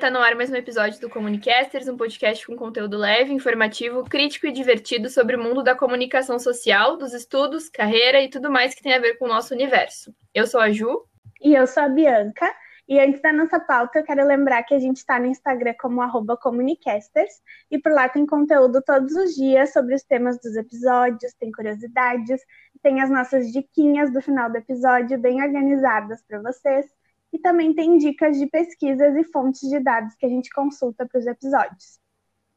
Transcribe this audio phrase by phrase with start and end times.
[0.00, 4.46] tá no ar mais um episódio do Comunicasters, um podcast com conteúdo leve, informativo, crítico
[4.46, 8.82] e divertido sobre o mundo da comunicação social, dos estudos, carreira e tudo mais que
[8.82, 10.14] tem a ver com o nosso universo.
[10.32, 11.04] Eu sou a Ju.
[11.42, 12.50] E eu sou a Bianca.
[12.88, 16.00] E antes da nossa pauta, eu quero lembrar que a gente está no Instagram como
[16.38, 17.34] Comunicasters,
[17.70, 22.40] e por lá tem conteúdo todos os dias sobre os temas dos episódios, tem curiosidades,
[22.82, 26.86] tem as nossas diquinhas do final do episódio bem organizadas para vocês,
[27.32, 31.18] e também tem dicas de pesquisas e fontes de dados que a gente consulta para
[31.18, 32.00] os episódios.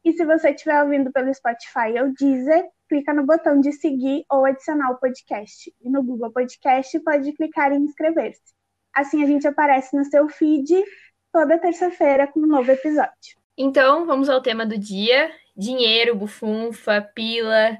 [0.04, 4.44] E se você estiver ouvindo pelo Spotify ou Deezer, clica no botão de seguir ou
[4.44, 5.72] adicionar o podcast.
[5.80, 8.52] E no Google Podcast pode clicar em inscrever-se.
[8.94, 10.82] Assim a gente aparece no seu feed
[11.32, 13.38] toda terça-feira com um novo episódio.
[13.56, 17.78] Então, vamos ao tema do dia: dinheiro, bufunfa, pila.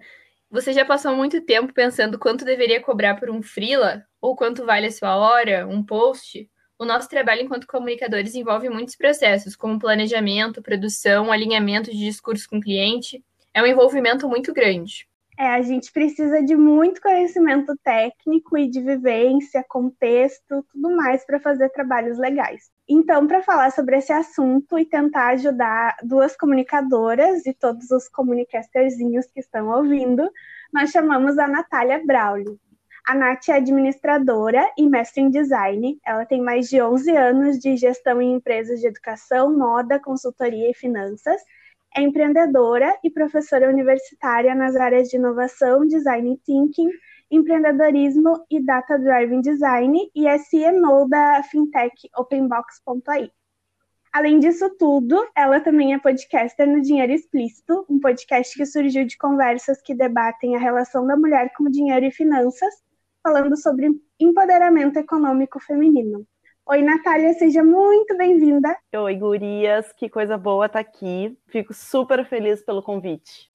[0.51, 4.05] Você já passou muito tempo pensando quanto deveria cobrar por um freela?
[4.21, 6.49] Ou quanto vale a sua hora, um post?
[6.79, 12.59] O nosso trabalho enquanto comunicadores envolve muitos processos, como planejamento, produção, alinhamento de discurso com
[12.59, 13.23] o cliente.
[13.53, 15.09] É um envolvimento muito grande.
[15.39, 21.41] É, a gente precisa de muito conhecimento técnico e de vivência, contexto, tudo mais para
[21.41, 22.71] fazer trabalhos legais.
[22.89, 29.27] Então, para falar sobre esse assunto e tentar ajudar duas comunicadoras e todos os comunicasterzinhos
[29.27, 30.31] que estão ouvindo,
[30.73, 32.59] nós chamamos a Natália Braulio.
[33.07, 36.01] A Nath é administradora e mestre em design.
[36.05, 40.75] Ela tem mais de 11 anos de gestão em empresas de educação, moda, consultoria e
[40.75, 41.41] finanças
[41.97, 46.91] é empreendedora e professora universitária nas áreas de inovação, design thinking,
[47.31, 53.31] empreendedorismo e data driven design e é CMO da fintech openbox.ai.
[54.13, 59.17] Além disso tudo, ela também é podcaster no Dinheiro Explícito, um podcast que surgiu de
[59.17, 62.75] conversas que debatem a relação da mulher com dinheiro e finanças,
[63.25, 66.27] falando sobre empoderamento econômico feminino.
[66.67, 68.77] Oi, Natália, seja muito bem-vinda.
[68.95, 71.35] Oi, gurias, que coisa boa estar tá aqui.
[71.49, 73.51] Fico super feliz pelo convite.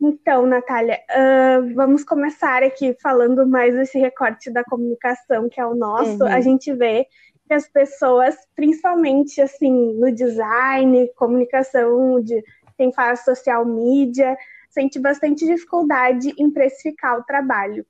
[0.00, 5.74] Então, Natália, uh, vamos começar aqui falando mais desse recorte da comunicação que é o
[5.74, 6.22] nosso.
[6.22, 6.28] Uhum.
[6.28, 7.06] A gente vê
[7.48, 12.40] que as pessoas, principalmente assim no design, comunicação de
[12.76, 14.36] quem faz social media,
[14.72, 17.86] sente bastante dificuldade em precificar o trabalho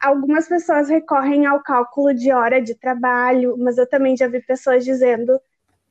[0.00, 4.84] algumas pessoas recorrem ao cálculo de hora de trabalho, mas eu também já vi pessoas
[4.84, 5.38] dizendo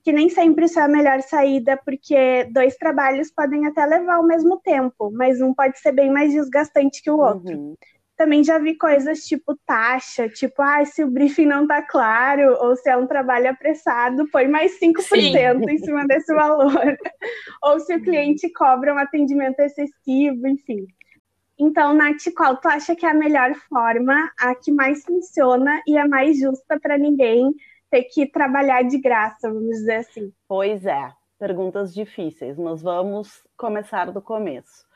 [0.03, 4.25] que nem sempre isso é a melhor saída, porque dois trabalhos podem até levar ao
[4.25, 7.57] mesmo tempo, mas um pode ser bem mais desgastante que o outro.
[7.57, 7.75] Uhum.
[8.17, 12.75] Também já vi coisas tipo taxa, tipo, ah, se o briefing não tá claro, ou
[12.75, 15.35] se é um trabalho apressado, põe mais 5% Sim.
[15.69, 16.97] em cima desse valor.
[17.63, 20.87] ou se o cliente cobra um atendimento excessivo, enfim.
[21.59, 25.97] Então, Nath, qual tu acha que é a melhor forma, a que mais funciona e
[25.97, 27.51] a mais justa para ninguém
[27.89, 30.31] ter que trabalhar de graça, vamos dizer assim?
[30.47, 34.86] Pois é, perguntas difíceis, mas vamos começar do começo.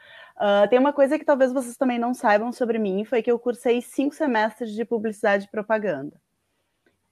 [0.41, 3.37] Uh, tem uma coisa que talvez vocês também não saibam sobre mim, foi que eu
[3.37, 6.19] cursei cinco semestres de publicidade e propaganda.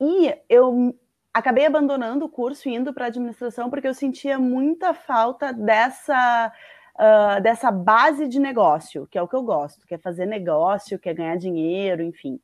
[0.02, 0.98] E eu
[1.32, 6.52] acabei abandonando o curso e indo para administração porque eu sentia muita falta dessa
[6.96, 10.98] uh, dessa base de negócio, que é o que eu gosto, que é fazer negócio,
[10.98, 12.40] que é ganhar dinheiro, enfim.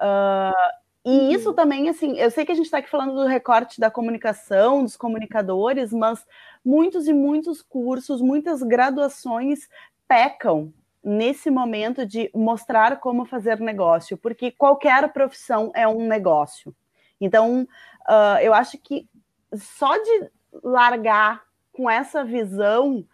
[0.00, 1.30] Uh, e uhum.
[1.32, 4.82] isso também, assim, eu sei que a gente está aqui falando do recorte da comunicação,
[4.82, 6.26] dos comunicadores, mas
[6.64, 9.68] muitos e muitos cursos, muitas graduações
[10.14, 16.72] pecam nesse momento de mostrar como fazer negócio, porque qualquer profissão é um negócio.
[17.20, 17.66] Então,
[18.08, 19.08] uh, eu acho que
[19.52, 20.30] só de
[20.62, 21.42] largar
[21.72, 23.04] com essa visão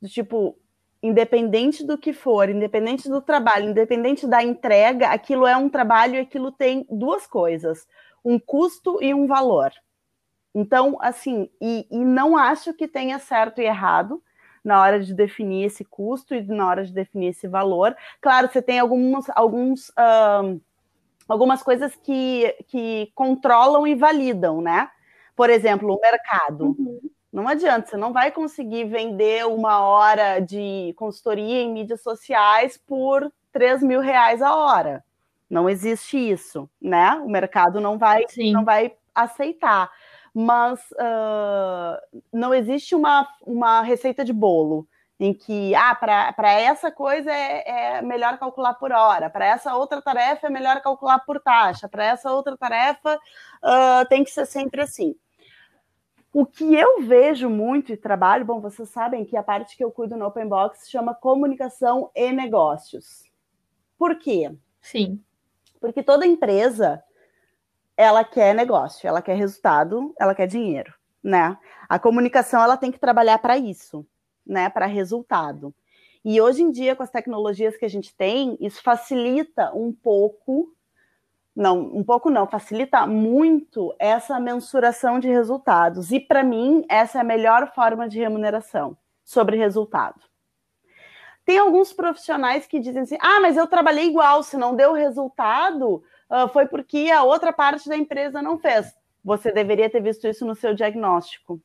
[0.00, 0.56] do tipo,
[1.02, 6.20] independente do que for, independente do trabalho, independente da entrega, aquilo é um trabalho e
[6.20, 7.84] aquilo tem duas coisas:
[8.24, 9.72] um custo e um valor.
[10.54, 14.22] Então, assim, e, e não acho que tenha certo e errado
[14.64, 17.94] na hora de definir esse custo e na hora de definir esse valor.
[18.20, 19.92] Claro, você tem algumas, alguns,
[20.42, 20.60] um,
[21.28, 24.88] algumas coisas que, que controlam e validam, né?
[25.36, 26.68] Por exemplo, o mercado.
[26.78, 27.00] Uhum.
[27.30, 33.30] Não adianta, você não vai conseguir vender uma hora de consultoria em mídias sociais por
[33.52, 35.04] 3 mil reais a hora.
[35.50, 37.14] Não existe isso, né?
[37.24, 39.90] O mercado não vai, não vai aceitar.
[40.34, 44.88] Mas uh, não existe uma, uma receita de bolo
[45.18, 50.02] em que, ah, para essa coisa é, é, melhor calcular por hora, para essa outra
[50.02, 54.82] tarefa é melhor calcular por taxa, para essa outra tarefa uh, tem que ser sempre
[54.82, 55.14] assim.
[56.32, 59.92] O que eu vejo muito e trabalho, bom, vocês sabem que a parte que eu
[59.92, 63.30] cuido no Open Box chama comunicação e negócios.
[63.96, 64.52] Por quê?
[64.80, 65.22] Sim.
[65.80, 67.00] Porque toda empresa
[67.96, 70.92] ela quer negócio, ela quer resultado, ela quer dinheiro,
[71.22, 71.56] né?
[71.88, 74.06] A comunicação ela tem que trabalhar para isso,
[74.46, 74.68] né?
[74.68, 75.74] Para resultado.
[76.24, 80.74] E hoje em dia, com as tecnologias que a gente tem, isso facilita um pouco,
[81.54, 86.10] não, um pouco não, facilita muito essa mensuração de resultados.
[86.10, 90.20] E para mim, essa é a melhor forma de remuneração sobre resultado.
[91.44, 96.02] Tem alguns profissionais que dizem assim: ah, mas eu trabalhei igual, se não deu resultado,
[96.30, 98.94] uh, foi porque a outra parte da empresa não fez.
[99.24, 101.60] Você deveria ter visto isso no seu diagnóstico.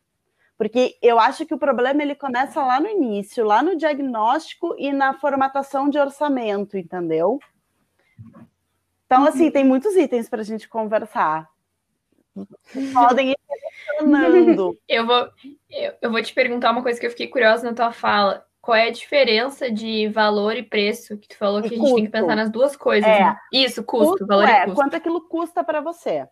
[0.57, 4.91] Porque eu acho que o problema ele começa lá no início, lá no diagnóstico e
[4.91, 7.39] na formatação de orçamento, entendeu?
[9.05, 9.51] Então, assim, uhum.
[9.51, 11.49] tem muitos itens para a gente conversar.
[12.93, 13.39] Podem ir.
[14.87, 15.29] Eu vou,
[15.69, 18.75] eu, eu vou te perguntar uma coisa que eu fiquei curiosa na tua fala qual
[18.75, 21.17] é a diferença de valor e preço?
[21.17, 23.09] Que tu falou que a gente tem que pensar nas duas coisas.
[23.09, 23.19] É.
[23.19, 23.37] Né?
[23.51, 24.75] Isso, custo, custo valor é, e custo.
[24.75, 26.27] Quanto aquilo custa para você?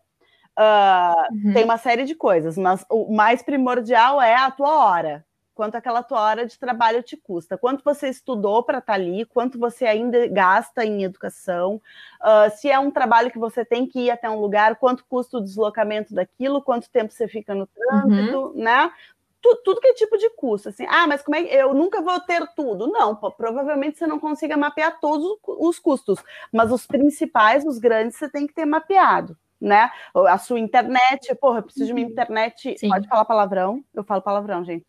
[0.58, 1.54] Uh, uhum.
[1.54, 5.24] Tem uma série de coisas, mas o mais primordial é a tua hora.
[5.54, 7.58] Quanto aquela tua hora de trabalho te custa?
[7.58, 9.24] Quanto você estudou para estar tá ali?
[9.24, 11.82] Quanto você ainda gasta em educação?
[12.22, 15.38] Uh, se é um trabalho que você tem que ir até um lugar, quanto custa
[15.38, 16.62] o deslocamento daquilo?
[16.62, 18.52] Quanto tempo você fica no trânsito, uhum.
[18.54, 18.92] né?
[19.40, 22.00] Tudo, tudo que é tipo de custo, assim, ah, mas como é que eu nunca
[22.02, 22.86] vou ter tudo?
[22.88, 26.18] Não, pô, provavelmente você não consiga mapear todos os custos,
[26.52, 29.90] mas os principais, os grandes, você tem que ter mapeado, né?
[30.14, 32.08] A sua internet, porra, eu preciso de uma uhum.
[32.08, 32.76] internet.
[32.78, 32.88] Sim.
[32.88, 33.82] Pode falar palavrão?
[33.94, 34.86] Eu falo palavrão, gente.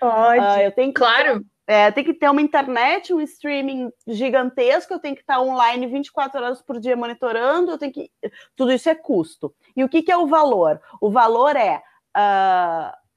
[0.00, 0.40] Pode.
[0.40, 1.44] Uh, eu tenho que, claro.
[1.66, 6.42] É, tem que ter uma internet, um streaming gigantesco, eu tenho que estar online 24
[6.42, 8.10] horas por dia monitorando, eu tenho que.
[8.56, 9.54] Tudo isso é custo.
[9.76, 10.80] E o que, que é o valor?
[10.98, 11.82] O valor é.
[12.16, 13.07] Uh,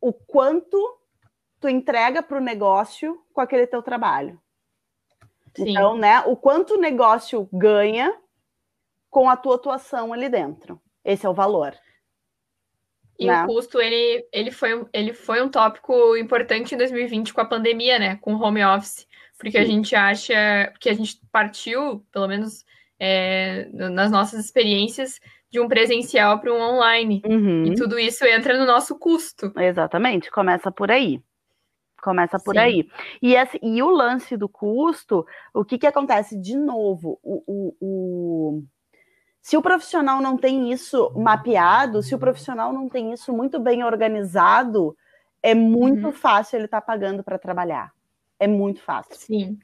[0.00, 0.98] o quanto
[1.60, 4.40] tu entrega para o negócio com aquele teu trabalho.
[5.56, 5.70] Sim.
[5.70, 8.16] Então, né, o quanto o negócio ganha
[9.10, 10.80] com a tua atuação ali dentro.
[11.04, 11.74] Esse é o valor.
[13.18, 13.42] E né?
[13.42, 17.98] o custo, ele, ele, foi, ele foi um tópico importante em 2020 com a pandemia,
[17.98, 18.16] né?
[18.16, 19.06] Com o home office.
[19.36, 19.58] Porque Sim.
[19.58, 22.64] a gente acha que a gente partiu, pelo menos
[22.98, 25.20] é, nas nossas experiências,
[25.50, 27.22] de um presencial para um online.
[27.26, 27.64] Uhum.
[27.64, 29.52] E tudo isso entra no nosso custo.
[29.56, 31.20] Exatamente, começa por aí.
[32.02, 32.60] Começa por Sim.
[32.60, 32.88] aí.
[33.20, 36.40] E, esse, e o lance do custo, o que, que acontece?
[36.40, 38.62] De novo, o, o, o,
[39.42, 43.84] se o profissional não tem isso mapeado, se o profissional não tem isso muito bem
[43.84, 44.96] organizado,
[45.42, 46.12] é muito uhum.
[46.12, 47.92] fácil ele estar tá pagando para trabalhar.
[48.38, 49.14] É muito fácil.
[49.16, 49.58] Sim.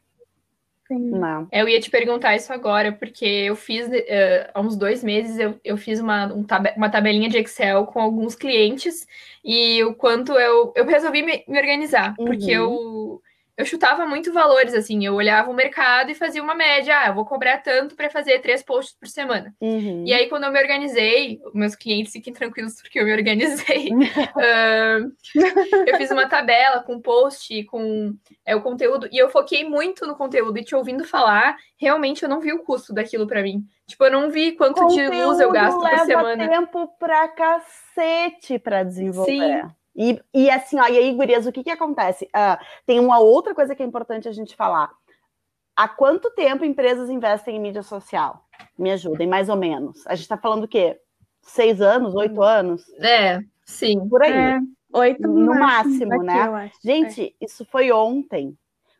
[0.91, 1.49] Não.
[1.51, 5.59] Eu ia te perguntar isso agora, porque eu fiz, uh, há uns dois meses, eu,
[5.65, 9.07] eu fiz uma, um tab uma tabelinha de Excel com alguns clientes
[9.45, 12.27] e o quanto eu, eu resolvi me, me organizar, uhum.
[12.27, 13.21] porque eu
[13.57, 17.15] eu chutava muito valores, assim, eu olhava o mercado e fazia uma média, ah, eu
[17.15, 19.55] vou cobrar tanto para fazer três posts por semana.
[19.61, 20.05] Uhum.
[20.07, 23.89] E aí, quando eu me organizei, meus clientes fiquem tranquilos porque eu me organizei,
[24.37, 25.13] uh,
[25.87, 28.15] eu fiz uma tabela com post, com
[28.45, 32.29] é, o conteúdo, e eu foquei muito no conteúdo, e te ouvindo falar, realmente eu
[32.29, 33.65] não vi o custo daquilo para mim.
[33.87, 36.45] Tipo, eu não vi quanto conteúdo de luz eu gasto por semana.
[36.45, 39.63] leva tempo pra cacete para desenvolver.
[39.63, 39.76] Sim.
[39.97, 42.27] E, e assim, ó, e aí, gurias, o que que acontece?
[42.27, 44.91] Uh, tem uma outra coisa que é importante a gente falar.
[45.75, 48.45] Há quanto tempo empresas investem em mídia social?
[48.79, 50.07] Me ajudem, mais ou menos.
[50.07, 51.01] A gente está falando o quê?
[51.41, 52.83] Seis anos, oito anos?
[52.99, 54.07] É, sim.
[54.09, 54.33] Por aí.
[54.33, 54.59] É,
[54.93, 56.71] oito no máximo, né?
[56.83, 57.45] Gente, é.
[57.45, 58.57] isso foi ontem.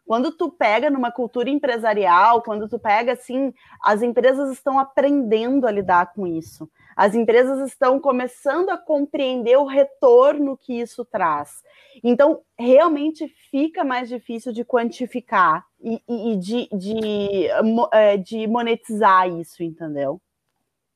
[0.07, 5.71] Quando tu pega numa cultura empresarial, quando tu pega assim, as empresas estão aprendendo a
[5.71, 6.71] lidar com isso.
[6.97, 11.63] As empresas estão começando a compreender o retorno que isso traz.
[12.03, 17.49] Então, realmente fica mais difícil de quantificar e, e de, de,
[17.93, 20.19] é, de, monetizar isso, entendeu?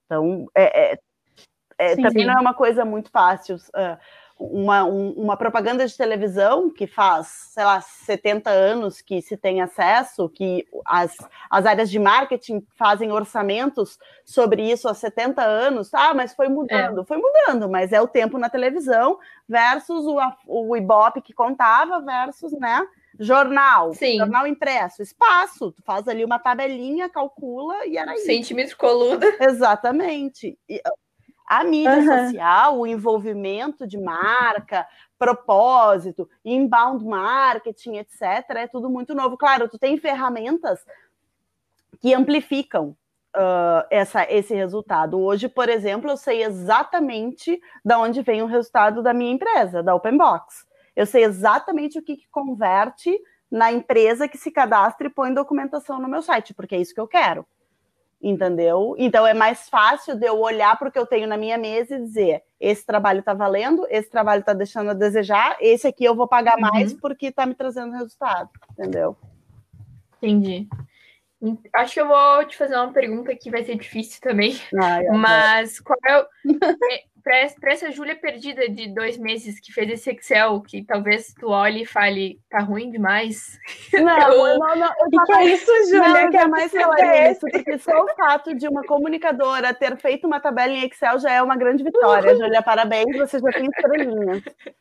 [0.07, 0.99] Então, é, é,
[1.79, 2.29] é sim, também sim.
[2.29, 3.57] não é uma coisa muito fácil.
[3.57, 3.99] Uh,
[4.41, 9.61] uma, um, uma propaganda de televisão que faz, sei lá, 70 anos que se tem
[9.61, 11.15] acesso, que as,
[11.51, 17.03] as áreas de marketing fazem orçamentos sobre isso há 70 anos, ah, mas foi mudando,
[17.03, 17.05] é.
[17.05, 22.53] foi mudando, mas é o tempo na televisão versus o, o Ibope que contava versus,
[22.53, 22.87] né,
[23.19, 24.17] jornal, Sim.
[24.17, 28.25] jornal impresso, espaço, tu faz ali uma tabelinha, calcula e era isso.
[28.25, 29.27] Centímetro coluna.
[29.39, 30.59] Exatamente.
[30.67, 30.81] E,
[31.51, 32.27] a mídia uhum.
[32.27, 34.87] social, o envolvimento de marca,
[35.19, 39.37] propósito, inbound marketing, etc., é tudo muito novo.
[39.37, 40.79] Claro, tu tem ferramentas
[41.99, 42.97] que amplificam
[43.37, 45.19] uh, essa, esse resultado.
[45.19, 49.93] Hoje, por exemplo, eu sei exatamente de onde vem o resultado da minha empresa, da
[49.93, 50.65] Openbox.
[50.95, 53.19] Eu sei exatamente o que, que converte
[53.51, 57.01] na empresa que se cadastra e põe documentação no meu site, porque é isso que
[57.01, 57.45] eu quero.
[58.21, 58.95] Entendeu?
[58.99, 61.97] Então é mais fácil de eu olhar para o que eu tenho na minha mesa
[61.97, 66.15] e dizer: esse trabalho está valendo, esse trabalho está deixando a desejar, esse aqui eu
[66.15, 66.61] vou pagar uhum.
[66.61, 69.17] mais porque está me trazendo resultado, entendeu?
[70.23, 70.69] Entendi.
[71.73, 75.81] Acho que eu vou te fazer uma pergunta que vai ser difícil também, Ai, mas
[75.81, 76.27] qual é o...
[77.27, 81.49] É, para essa Júlia perdida de dois meses que fez esse Excel, que talvez tu
[81.49, 83.59] olhe e fale, tá ruim demais.
[83.93, 84.59] Não, eu...
[84.59, 84.93] não, não.
[85.13, 86.31] Eu que é isso, Júlia?
[86.31, 90.41] que é mais falar isso, porque só o fato de uma comunicadora ter feito uma
[90.41, 92.35] tabela em Excel já é uma grande vitória.
[92.37, 94.43] Júlia, parabéns, você já tem estrelinha.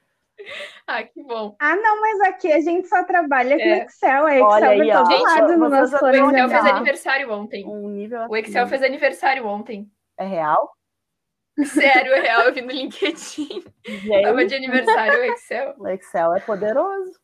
[0.87, 1.55] Ah, que bom.
[1.59, 3.57] Ah, não, mas aqui a gente só trabalha é.
[3.57, 4.27] com Excel.
[4.27, 7.65] É Excel Olha aí, todo gente, lado no nosso O Excel fez aniversário ontem.
[7.67, 8.31] Um nível assim.
[8.31, 9.91] O Excel fez aniversário ontem.
[10.17, 10.71] É real?
[11.65, 13.63] Sério, é real, eu vi no LinkedIn.
[13.85, 14.21] Gente.
[14.21, 15.75] Tava de aniversário o Excel.
[15.77, 17.19] O Excel é poderoso.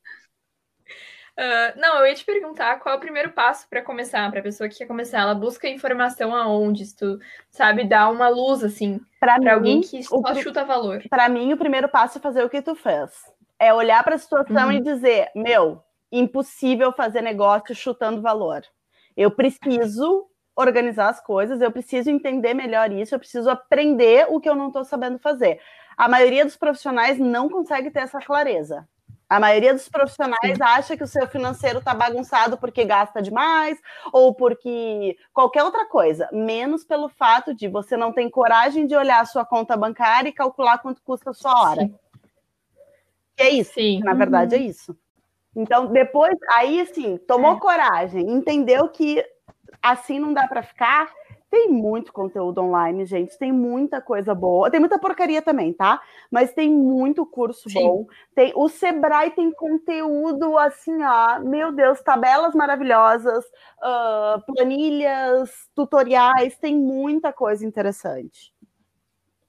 [1.37, 4.43] Uh, não, eu ia te perguntar qual é o primeiro passo para começar, para a
[4.43, 5.19] pessoa que quer começar.
[5.19, 10.15] Ela busca informação aonde, se tu sabe, dar uma luz, assim, para alguém que só
[10.15, 11.03] o, chuta valor.
[11.09, 13.11] Para mim, o primeiro passo é fazer o que tu fez.
[13.59, 14.71] É olhar para a situação uhum.
[14.71, 18.63] e dizer: meu, impossível fazer negócio chutando valor.
[19.15, 24.49] Eu preciso organizar as coisas, eu preciso entender melhor isso, eu preciso aprender o que
[24.49, 25.59] eu não estou sabendo fazer.
[25.97, 28.87] A maioria dos profissionais não consegue ter essa clareza.
[29.27, 30.63] A maioria dos profissionais Sim.
[30.63, 33.77] acha que o seu financeiro está bagunçado porque gasta demais
[34.13, 39.21] ou porque qualquer outra coisa, menos pelo fato de você não ter coragem de olhar
[39.21, 41.81] a sua conta bancária e calcular quanto custa a sua hora.
[41.81, 41.95] Sim.
[43.37, 43.99] é isso, Sim.
[44.01, 44.61] na verdade uhum.
[44.61, 44.95] é isso.
[45.55, 47.59] Então, depois, aí assim, tomou é.
[47.59, 49.25] coragem, entendeu que
[49.91, 51.11] assim não dá para ficar.
[51.49, 53.37] Tem muito conteúdo online, gente.
[53.37, 54.69] Tem muita coisa boa.
[54.69, 56.01] Tem muita porcaria também, tá?
[56.29, 57.81] Mas tem muito curso Sim.
[57.81, 58.05] bom.
[58.33, 66.57] Tem o Sebrae tem conteúdo assim, ó, meu Deus, tabelas maravilhosas, uh, planilhas, tutoriais.
[66.57, 68.51] Tem muita coisa interessante.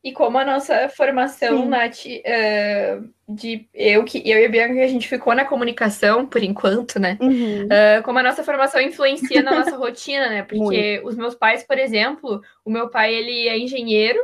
[0.06, 1.68] E como a nossa formação, Sim.
[1.68, 6.40] Nath, uh, de eu, que, eu e a Bianca, a gente ficou na comunicação por
[6.44, 7.18] enquanto, né?
[7.20, 7.64] Uhum.
[7.64, 10.42] Uh, como a nossa formação influencia na nossa rotina, né?
[10.44, 11.08] Porque Muito.
[11.08, 14.20] os meus pais, por exemplo, o meu pai, ele é engenheiro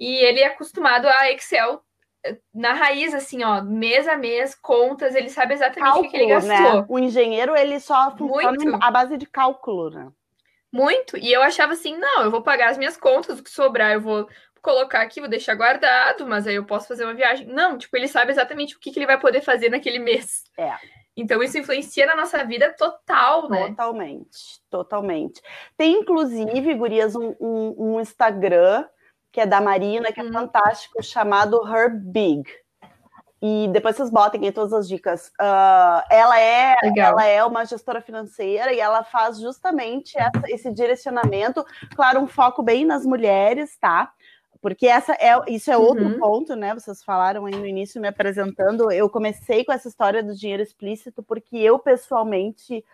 [0.00, 1.82] e ele é acostumado a Excel
[2.24, 6.16] eh, na raiz, assim, ó, mês a mês, contas, ele sabe exatamente cálculo, o que,
[6.16, 6.80] ele gastou.
[6.80, 6.86] Né?
[6.88, 8.78] O engenheiro, ele só funciona Muito.
[8.82, 10.08] à base de cálculo, né?
[10.72, 11.16] Muito.
[11.18, 14.00] E eu achava assim, não, eu vou pagar as minhas contas, o que sobrar eu
[14.00, 14.28] vou
[14.62, 17.46] colocar aqui, vou deixar guardado, mas aí eu posso fazer uma viagem.
[17.46, 20.44] Não, tipo, ele sabe exatamente o que, que ele vai poder fazer naquele mês.
[20.58, 20.74] É.
[21.16, 23.68] Então isso influencia na nossa vida total, né?
[23.68, 24.38] Totalmente,
[24.70, 25.42] totalmente.
[25.76, 28.86] Tem, inclusive, Gurias, um, um, um Instagram
[29.32, 30.32] que é da Marina, que é hum.
[30.32, 32.44] fantástico, chamado Her Big.
[33.42, 35.28] E depois vocês botem aí todas as dicas.
[35.40, 41.64] Uh, ela, é, ela é uma gestora financeira e ela faz justamente essa, esse direcionamento,
[41.96, 44.12] claro, um foco bem nas mulheres, tá?
[44.60, 46.18] Porque essa é, isso é outro uhum.
[46.18, 46.74] ponto, né?
[46.74, 48.92] Vocês falaram aí no início me apresentando.
[48.92, 52.84] Eu comecei com essa história do dinheiro explícito porque eu pessoalmente,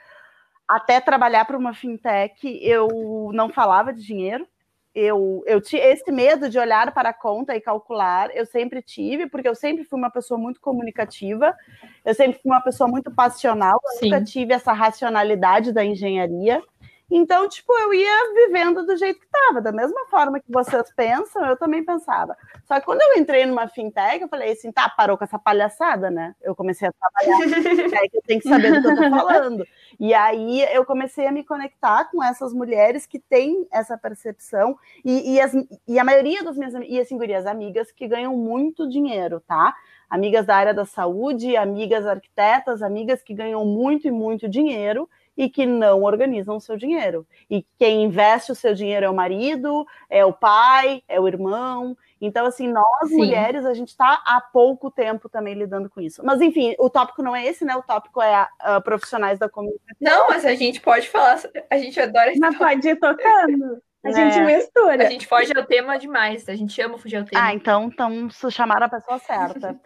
[0.68, 4.46] até trabalhar para uma fintech, eu não falava de dinheiro.
[4.94, 9.28] Eu, eu tinha esse medo de olhar para a conta e calcular, eu sempre tive,
[9.28, 11.54] porque eu sempre fui uma pessoa muito comunicativa,
[12.02, 16.62] eu sempre fui uma pessoa muito passional, eu nunca tive essa racionalidade da engenharia.
[17.10, 21.44] Então, tipo, eu ia vivendo do jeito que estava, da mesma forma que vocês pensam,
[21.46, 22.36] eu também pensava.
[22.64, 26.10] Só que quando eu entrei numa fintech, eu falei assim, tá, parou com essa palhaçada,
[26.10, 26.34] né?
[26.42, 29.66] Eu comecei a trabalhar em fintech, eu tenho que saber do que eu tô falando.
[30.00, 35.34] E aí eu comecei a me conectar com essas mulheres que têm essa percepção, e,
[35.34, 35.52] e, as,
[35.86, 39.74] e a maioria das minhas e assim, gurias, amigas que ganham muito dinheiro, tá?
[40.10, 45.50] Amigas da área da saúde, amigas arquitetas, amigas que ganham muito e muito dinheiro, e
[45.50, 47.26] que não organizam o seu dinheiro.
[47.50, 51.96] E quem investe o seu dinheiro é o marido, é o pai, é o irmão.
[52.20, 53.16] Então, assim, nós Sim.
[53.16, 56.24] mulheres, a gente está há pouco tempo também lidando com isso.
[56.24, 57.76] Mas, enfim, o tópico não é esse, né?
[57.76, 59.96] O tópico é a, a profissionais da comunicação.
[60.00, 61.38] Não, mas a gente pode falar,
[61.70, 62.32] a gente adora.
[62.38, 63.82] Mas pode ir tocando.
[64.02, 64.12] A é.
[64.12, 65.06] gente mistura.
[65.06, 67.44] A gente foge ao tema demais, a gente ama fugir ao tema.
[67.44, 69.78] Ah, então, então chamaram a pessoa certa.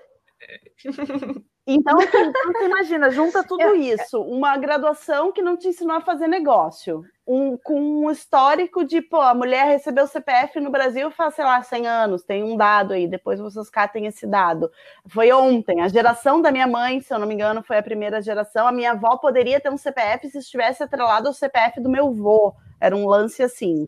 [1.66, 6.00] Então, assim, então, você imagina, junta tudo isso, uma graduação que não te ensinou a
[6.00, 11.10] fazer negócio, um, com um histórico de, pô, a mulher recebeu o CPF no Brasil
[11.10, 14.70] faz, sei lá, 100 anos, tem um dado aí, depois vocês catem esse dado.
[15.06, 18.20] Foi ontem, a geração da minha mãe, se eu não me engano, foi a primeira
[18.22, 22.08] geração, a minha avó poderia ter um CPF se estivesse atrelado ao CPF do meu
[22.08, 23.86] avô, era um lance assim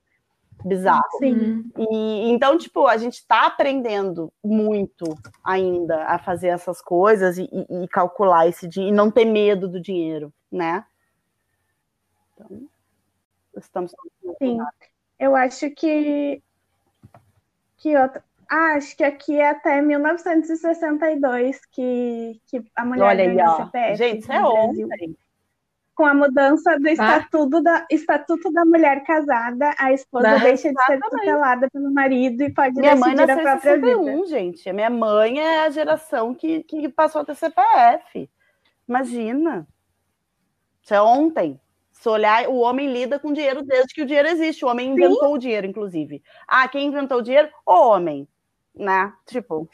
[0.65, 1.19] bizarro.
[1.19, 1.71] Sim.
[1.77, 5.05] E então, tipo, a gente está aprendendo muito
[5.45, 9.69] ainda a fazer essas coisas e, e, e calcular esse dinheiro e não ter medo
[9.69, 10.85] do dinheiro, né?
[12.35, 12.69] Então,
[13.57, 13.95] estamos.
[14.39, 14.59] Sim.
[15.19, 16.43] Eu acho que.
[17.79, 18.23] que outra...
[18.49, 23.57] ah, acho que aqui é até 1962 que, que a mulher Olha aí, ganhou ó.
[23.67, 23.97] CPF.
[23.97, 25.17] Gente, isso é ontem.
[25.95, 30.99] Com a mudança do estatuto da, estatuto da mulher casada, a esposa deixa de ser
[30.99, 34.13] tutelada pelo marido e pode Minha mãe decidir a nasceu em própria vida.
[34.13, 34.71] 61, gente.
[34.71, 38.31] A minha mãe é a geração que, que passou a ter CPF.
[38.89, 39.67] Imagina.
[40.83, 41.61] Isso é ontem.
[41.93, 44.65] Se olhar, o homem lida com dinheiro desde que o dinheiro existe.
[44.65, 46.23] O homem inventou o dinheiro, inclusive.
[46.49, 47.49] Ah, quem inventou o dinheiro?
[47.65, 48.27] O homem.
[48.75, 49.13] Né?
[49.27, 49.69] Tipo.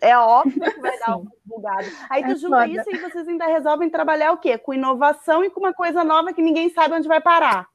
[0.00, 1.86] É óbvio que vai dar uma bugada.
[2.10, 2.68] Aí tu É junta foda.
[2.68, 4.58] isso e vocês ainda resolvem trabalhar o quê?
[4.58, 7.66] Com inovação e com uma coisa nova que ninguém sabe onde vai parar.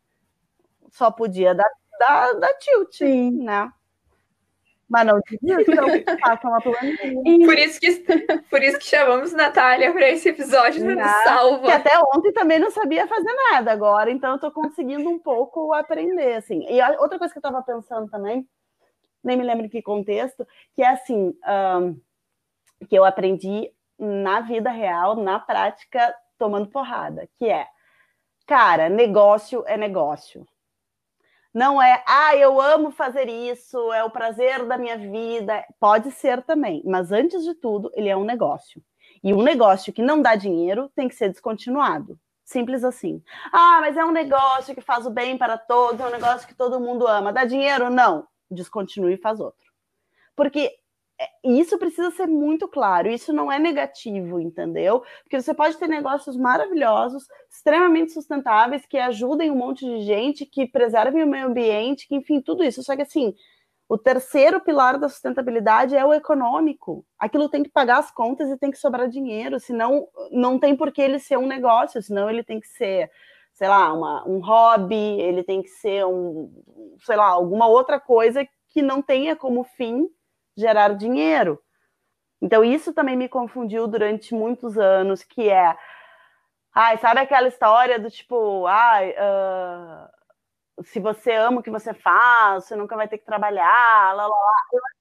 [0.91, 3.43] Só podia dar, dar, dar tilt, Sim.
[3.43, 3.71] né?
[4.87, 5.85] Mas não desistam,
[6.19, 7.45] façam a planilha.
[7.45, 7.91] Por isso que,
[8.49, 11.65] por isso que chamamos Natália para esse episódio do Ah, Salva.
[11.65, 15.73] Que até ontem também não sabia fazer nada agora, então eu tô conseguindo um pouco
[15.73, 16.65] aprender, assim.
[16.69, 18.45] E a- outra coisa que eu tava pensando também,
[19.23, 21.95] nem me lembro em que contexto, que é assim, ahn,
[22.87, 27.67] que eu aprendi na vida real, na prática, tomando porrada, que é,
[28.47, 30.45] cara, negócio é negócio.
[31.53, 35.65] Não é, ah, eu amo fazer isso, é o prazer da minha vida.
[35.79, 38.81] Pode ser também, mas antes de tudo, ele é um negócio.
[39.23, 42.17] E um negócio que não dá dinheiro tem que ser descontinuado.
[42.43, 43.21] Simples assim.
[43.51, 46.55] Ah, mas é um negócio que faz o bem para todos, é um negócio que
[46.55, 47.31] todo mundo ama.
[47.31, 47.89] Dá dinheiro?
[47.89, 48.27] Não.
[48.49, 49.71] Descontinue e faz outro.
[50.35, 50.80] Porque
[51.43, 53.09] isso precisa ser muito claro.
[53.09, 55.03] Isso não é negativo, entendeu?
[55.23, 60.67] Porque você pode ter negócios maravilhosos, extremamente sustentáveis, que ajudem um monte de gente, que
[60.67, 62.83] preservem o meio ambiente, que enfim, tudo isso.
[62.83, 63.33] Só que assim,
[63.89, 67.05] o terceiro pilar da sustentabilidade é o econômico.
[67.19, 70.91] Aquilo tem que pagar as contas e tem que sobrar dinheiro, senão não tem por
[70.91, 73.11] que ele ser um negócio, senão ele tem que ser,
[73.53, 76.49] sei lá, uma, um hobby, ele tem que ser um,
[77.05, 80.07] sei lá, alguma outra coisa que não tenha como fim
[80.61, 81.61] gerar dinheiro.
[82.41, 85.75] Então isso também me confundiu durante muitos anos, que é,
[86.73, 90.09] ai, sabe aquela história do tipo, ai, ah,
[90.83, 94.27] se você ama o que você faz, você nunca vai ter que trabalhar, lá, lá,
[94.27, 94.91] lá.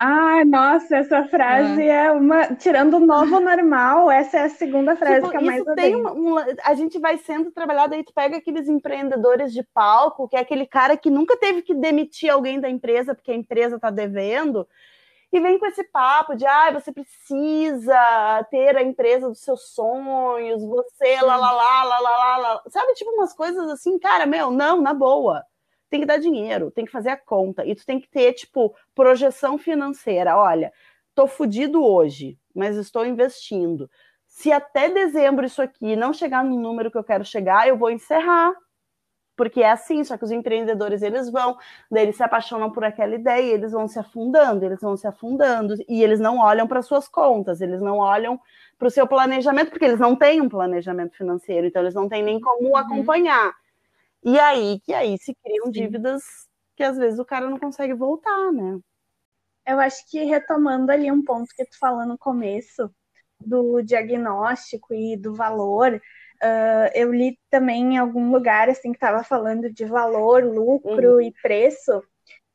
[0.00, 2.54] Ah, nossa, essa frase é uma.
[2.54, 5.96] Tirando o novo normal, essa é a segunda frase Tipo, que eu mais isso tem
[5.96, 10.36] uma, um- a gente vai sendo trabalhado, aí tu pega aqueles empreendedores de palco, que
[10.36, 13.90] é aquele cara que nunca teve que demitir alguém da empresa porque a empresa tá
[13.90, 14.68] devendo,
[15.32, 20.64] e vem com esse papo de ah, você precisa ter a empresa dos seus sonhos,
[20.64, 22.62] você lá, lá, lá, lá, lá, lá, lá.
[22.68, 25.44] Sabe, tipo umas coisas assim, cara, meu, não, na boa.
[25.90, 27.64] Tem que dar dinheiro, tem que fazer a conta.
[27.64, 30.36] E tu tem que ter, tipo, projeção financeira.
[30.36, 30.72] Olha,
[31.14, 33.90] tô fudido hoje, mas estou investindo.
[34.26, 37.90] Se até dezembro isso aqui não chegar no número que eu quero chegar, eu vou
[37.90, 38.52] encerrar.
[39.34, 41.56] Porque é assim, só que os empreendedores eles vão,
[41.92, 46.02] eles se apaixonam por aquela ideia, eles vão se afundando, eles vão se afundando, e
[46.02, 48.38] eles não olham para suas contas, eles não olham
[48.76, 52.22] para o seu planejamento, porque eles não têm um planejamento financeiro, então eles não têm
[52.22, 53.54] nem como acompanhar.
[54.24, 55.72] E aí que aí se criam Sim.
[55.72, 56.22] dívidas
[56.76, 58.78] que às vezes o cara não consegue voltar, né?
[59.66, 62.90] Eu acho que retomando ali um ponto que tu falou no começo,
[63.40, 66.00] do diagnóstico e do valor,
[66.42, 71.20] ah, eu li também em algum lugar assim que estava falando de valor, lucro Uhum.
[71.20, 72.02] e preço,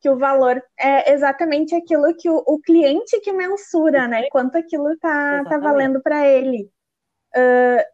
[0.01, 4.25] que o valor é exatamente aquilo que o, o cliente que mensura, né?
[4.29, 6.69] Quanto aquilo tá, tá valendo para ele.
[7.35, 7.92] O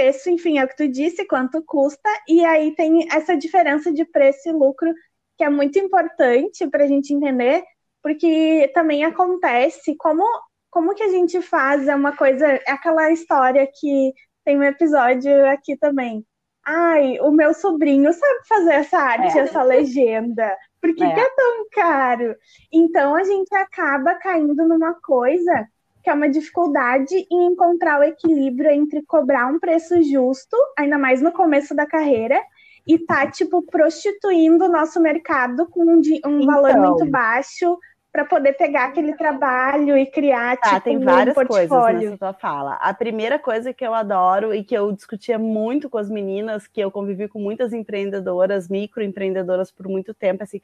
[0.00, 4.02] preço, enfim, é o que tu disse, quanto custa, e aí tem essa diferença de
[4.06, 4.90] preço e lucro
[5.36, 7.62] que é muito importante para a gente entender,
[8.02, 10.24] porque também acontece como
[10.70, 15.44] como que a gente faz é uma coisa, é aquela história que tem um episódio
[15.50, 16.24] aqui também.
[16.64, 19.42] Ai, o meu sobrinho sabe fazer essa arte, É.
[19.42, 20.56] essa legenda.
[20.80, 21.12] Por que, É.
[21.12, 22.34] que é tão caro?
[22.72, 25.66] Então a gente acaba caindo numa coisa
[26.02, 31.20] que é uma dificuldade em encontrar o equilíbrio entre cobrar um preço justo, ainda mais
[31.20, 32.40] no começo da carreira,
[32.86, 36.82] e tá, tipo, prostituindo o nosso mercado com um, um valor Então.
[36.82, 37.78] muito baixo
[38.12, 42.10] para poder pegar aquele trabalho e criar, Tá, tipo, tem um várias coisas portfólio.
[42.10, 42.74] nessa tua fala.
[42.80, 46.80] A primeira coisa que eu adoro e que eu discutia muito com as meninas, que
[46.80, 50.60] eu convivi com muitas empreendedoras, microempreendedoras por muito tempo, assim,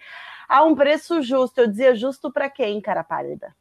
[0.48, 1.60] ah, um preço justo.
[1.60, 3.54] Eu dizia justo para quem, cara pálida?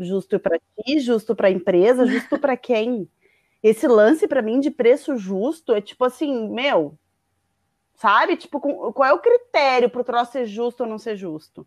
[0.00, 3.08] Justo para ti, justo para a empresa, justo para quem?
[3.62, 6.98] Esse lance para mim de preço justo é tipo assim, meu,
[7.94, 8.36] sabe?
[8.36, 8.60] Tipo,
[8.92, 11.66] qual é o critério para o troço ser justo ou não ser justo?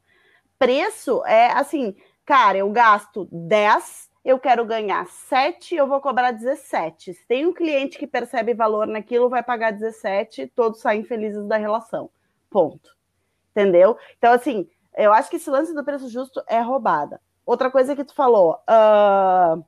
[0.60, 7.13] Preço é assim, cara, eu gasto 10, eu quero ganhar 7, eu vou cobrar 17.
[7.13, 11.58] Se tem um cliente que percebe valor naquilo, vai pagar 17, todos saem felizes da
[11.58, 12.10] relação.
[12.50, 12.96] Ponto.
[13.52, 13.98] Entendeu?
[14.18, 17.22] Então, assim, eu acho que esse lance do preço justo é roubada.
[17.48, 19.64] Outra coisa que tu falou, uh...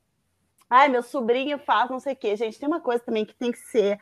[0.70, 2.36] ai, meu sobrinho faz não sei o quê.
[2.36, 3.98] Gente, tem uma coisa também que tem que ser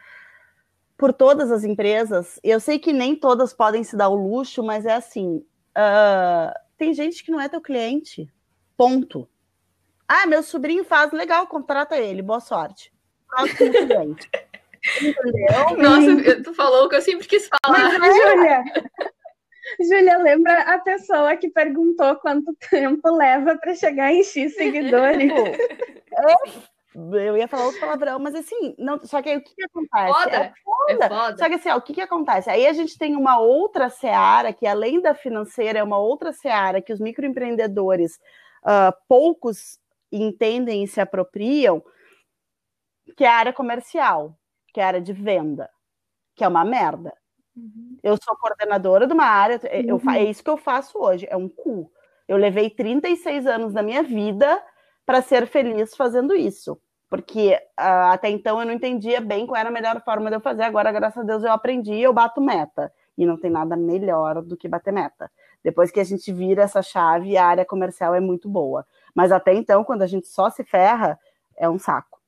[0.97, 2.39] por todas as empresas.
[2.43, 5.45] Eu sei que nem todas podem se dar o luxo, mas é assim:
[5.77, 6.59] uh...
[6.75, 8.27] tem gente que não é teu cliente.
[8.75, 9.29] Ponto.
[10.07, 12.91] Ah, meu sobrinho faz, legal, contrata ele, boa sorte.
[13.29, 14.27] Próximo cliente.
[15.03, 15.77] Entendeu?
[15.77, 17.99] Nossa, tu falou o que eu sempre quis falar.
[17.99, 18.63] Mas, Júlia,
[19.79, 25.31] Júlia, lembra a pessoa que perguntou quanto tempo leva para chegar em X seguidores?
[26.95, 30.13] eu ia falar outro palavrão, mas assim, não, só que aí o que, que acontece?
[30.13, 30.35] Foda.
[30.35, 31.05] É, foda.
[31.05, 31.37] é foda.
[31.37, 32.49] Só que assim, ó, o que, que acontece?
[32.49, 36.81] Aí a gente tem uma outra seara, que além da financeira, é uma outra seara
[36.81, 38.19] que os microempreendedores,
[38.63, 39.79] uh, poucos
[40.11, 41.83] entendem e se apropriam,
[43.15, 44.35] que é a área comercial,
[44.73, 45.69] que é a área de venda,
[46.35, 47.13] que é uma merda.
[47.57, 47.97] Uhum.
[48.03, 50.11] Eu sou coordenadora de uma área, eu, uhum.
[50.11, 51.91] é isso que eu faço hoje, é um cu.
[52.27, 54.61] Eu levei 36 anos da minha vida
[55.05, 56.79] para ser feliz fazendo isso.
[57.09, 60.41] Porque uh, até então eu não entendia bem qual era a melhor forma de eu
[60.41, 60.63] fazer.
[60.63, 62.91] Agora, graças a Deus, eu aprendi e eu bato meta.
[63.17, 65.31] E não tem nada melhor do que bater meta.
[65.63, 68.85] Depois que a gente vira essa chave, a área comercial é muito boa.
[69.15, 71.17] Mas até então, quando a gente só se ferra,
[71.55, 72.19] é um saco.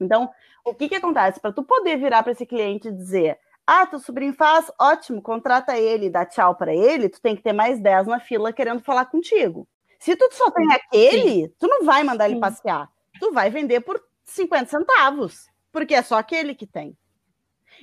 [0.00, 0.30] Então,
[0.64, 1.38] o que, que acontece?
[1.38, 5.78] Para tu poder virar para esse cliente e dizer: ah, teu sobrinho faz, ótimo, contrata
[5.78, 9.06] ele, dá tchau para ele, tu tem que ter mais 10 na fila querendo falar
[9.06, 9.68] contigo.
[9.98, 12.90] Se tu só tem aquele, tu não vai mandar ele passear.
[13.20, 16.96] Tu vai vender por 50 centavos, porque é só aquele que tem.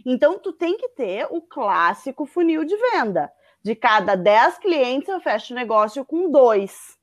[0.06, 3.32] Então, tu tem que ter o clássico funil de venda.
[3.64, 6.98] De cada 10 clientes, eu fecho o negócio com dois.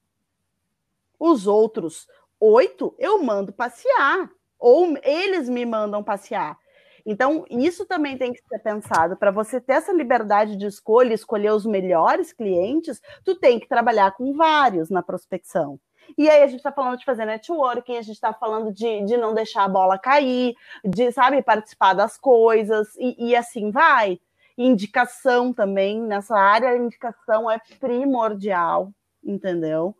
[1.18, 2.06] Os outros
[2.40, 4.30] oito, eu mando passear.
[4.58, 6.58] Ou eles me mandam passear.
[7.06, 9.16] Então, isso também tem que ser pensado.
[9.16, 14.10] Para você ter essa liberdade de escolha, escolher os melhores clientes, tu tem que trabalhar
[14.16, 15.78] com vários na prospecção.
[16.18, 19.16] E aí a gente está falando de fazer networking, a gente está falando de, de
[19.16, 24.18] não deixar a bola cair, de, sabe, participar das coisas, e, e assim vai.
[24.58, 28.92] Indicação também, nessa área, a indicação é primordial,
[29.22, 29.94] entendeu?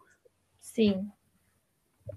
[0.60, 1.08] Sim.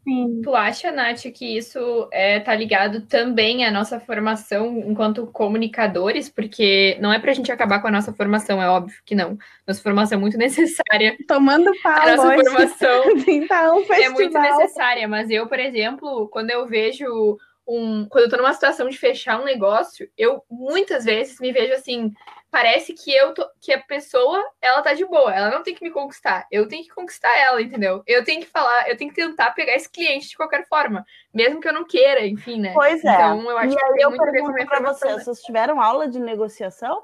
[0.03, 0.41] Sim.
[0.43, 6.29] Tu acha, Nath, que isso é, tá ligado também à nossa formação enquanto comunicadores?
[6.29, 9.37] Porque não é para a gente acabar com a nossa formação, é óbvio que não.
[9.67, 11.17] Nossa formação é muito necessária.
[11.27, 12.49] Tomando pau A nossa hoje.
[12.49, 18.05] formação um é muito necessária, mas eu, por exemplo, quando eu vejo um...
[18.09, 22.11] Quando eu tô numa situação de fechar um negócio, eu muitas vezes me vejo assim
[22.51, 25.83] parece que eu tô, que a pessoa, ela tá de boa, ela não tem que
[25.83, 28.01] me conquistar, eu tenho que conquistar ela, entendeu?
[28.07, 31.59] Eu tenho que falar, eu tenho que tentar pegar esse cliente de qualquer forma, mesmo
[31.59, 32.73] que eu não queira, enfim, né?
[32.73, 33.13] Pois é.
[33.13, 37.03] Então, eu acho e que aí eu pergunto para vocês, vocês tiveram aula de negociação?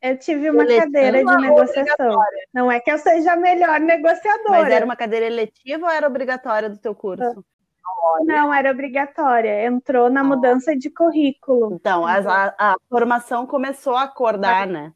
[0.00, 2.20] Eu tive uma eletiva cadeira de negociação.
[2.52, 4.62] Não é que eu seja a melhor negociadora.
[4.62, 7.44] Mas era uma cadeira eletiva ou era obrigatória do teu curso?
[8.24, 9.64] Não, era obrigatória.
[9.66, 11.74] Entrou na mudança de currículo.
[11.74, 14.92] Então, a, a, formação começou a acordar, né?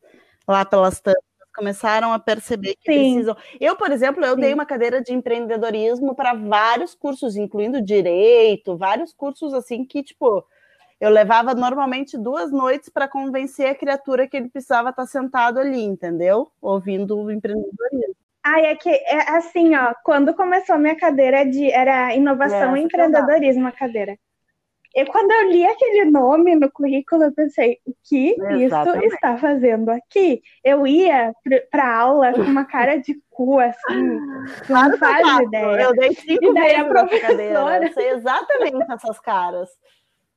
[0.47, 1.23] Lá pelas tantas,
[1.55, 3.15] começaram a perceber que Sim.
[3.15, 3.37] precisam.
[3.61, 4.41] Eu, por exemplo, eu Sim.
[4.41, 10.45] dei uma cadeira de empreendedorismo para vários cursos, incluindo direito, vários cursos assim que, tipo,
[11.01, 15.83] eu levava normalmente duas noites para convencer a criatura que ele precisava estar sentado ali,
[15.83, 16.51] entendeu?
[16.61, 18.20] Ouvindo o empreendedorismo.
[18.43, 22.83] Ai, é que é assim, ó, quando começou a minha cadeira de era inovação e
[22.83, 24.17] empreendedorismo a cadeira.
[24.95, 29.07] E quando eu li aquele nome no currículo, eu pensei, o que Exatamente.
[29.07, 30.43] isso está fazendo aqui?
[30.65, 31.33] Eu ia
[31.71, 33.79] para aula com uma cara de cu, assim,
[34.69, 35.83] não faz ideia.
[35.83, 37.29] Eu dei cinco e daí a professora...
[37.29, 39.69] cadeira, eu sei exatamente essas caras.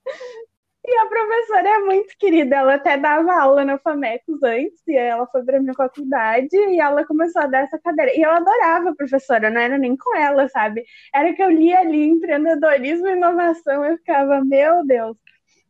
[0.86, 5.26] E a professora é muito querida, ela até dava aula na FAMECOS antes, e ela
[5.28, 8.12] foi para minha faculdade e ela começou a dar essa cadeira.
[8.13, 10.84] E eu adorava a professora, não era nem com ela, sabe?
[11.15, 15.15] Era que eu lia ali empreendedorismo e inovação, eu ficava, meu Deus,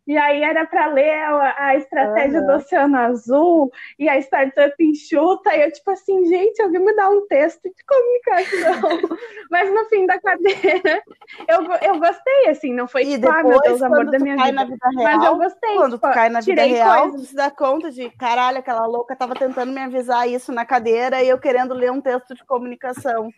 [0.06, 2.48] e aí era para ler a, a estratégia uhum.
[2.48, 5.56] do Oceano Azul e a startup enxuta.
[5.56, 9.10] E eu, tipo assim, gente, alguém me dá um texto de comunicação.
[9.50, 11.02] Mas no fim da cadeira,
[11.48, 14.36] eu, eu gostei, assim, não foi e tipo, depois, ah, meu Deus, amor da minha
[14.36, 14.66] vida.
[14.66, 15.76] vida real, Mas eu gostei.
[15.76, 17.22] Quando tipo, tu cai na vida real, coisas.
[17.22, 21.24] tu se dá conta de, caralho, aquela louca tava tentando me avisar isso na cadeira
[21.24, 23.30] e eu querendo ler um texto de comunicação.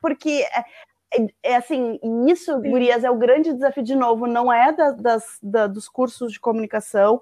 [0.00, 0.44] Porque
[1.12, 2.70] é, é assim, isso, Sim.
[2.70, 6.40] Gurias, é o grande desafio de novo, não é da, das, da, dos cursos de
[6.40, 7.20] comunicação,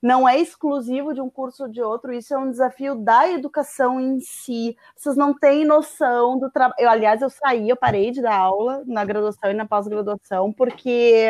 [0.00, 4.00] não é exclusivo de um curso ou de outro, isso é um desafio da educação
[4.00, 4.76] em si.
[4.96, 6.88] Vocês não têm noção do trabalho.
[6.88, 11.28] Aliás, eu saí, eu parei de dar aula na graduação e na pós-graduação, porque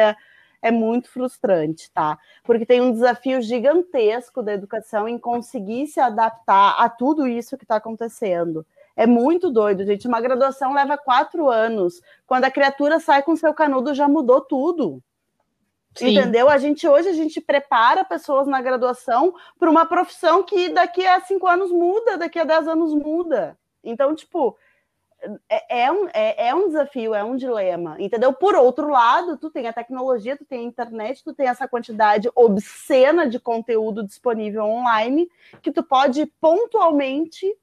[0.63, 2.19] é muito frustrante, tá?
[2.45, 7.65] Porque tem um desafio gigantesco da educação em conseguir se adaptar a tudo isso que
[7.65, 8.65] está acontecendo.
[8.97, 10.07] É muito doido, gente.
[10.07, 12.01] Uma graduação leva quatro anos.
[12.27, 15.03] Quando a criatura sai com seu canudo, já mudou tudo.
[15.95, 16.19] Sim.
[16.19, 16.49] Entendeu?
[16.49, 21.21] A gente hoje a gente prepara pessoas na graduação para uma profissão que daqui a
[21.21, 23.59] cinco anos muda, daqui a dez anos muda.
[23.85, 24.57] Então, tipo,
[25.49, 28.33] é, é, um, é, é, um desafio, é um dilema, entendeu?
[28.33, 32.31] Por outro lado, tu tem a tecnologia, tu tem a internet, tu tem essa quantidade
[32.35, 37.55] obscena de conteúdo disponível online que tu pode pontualmente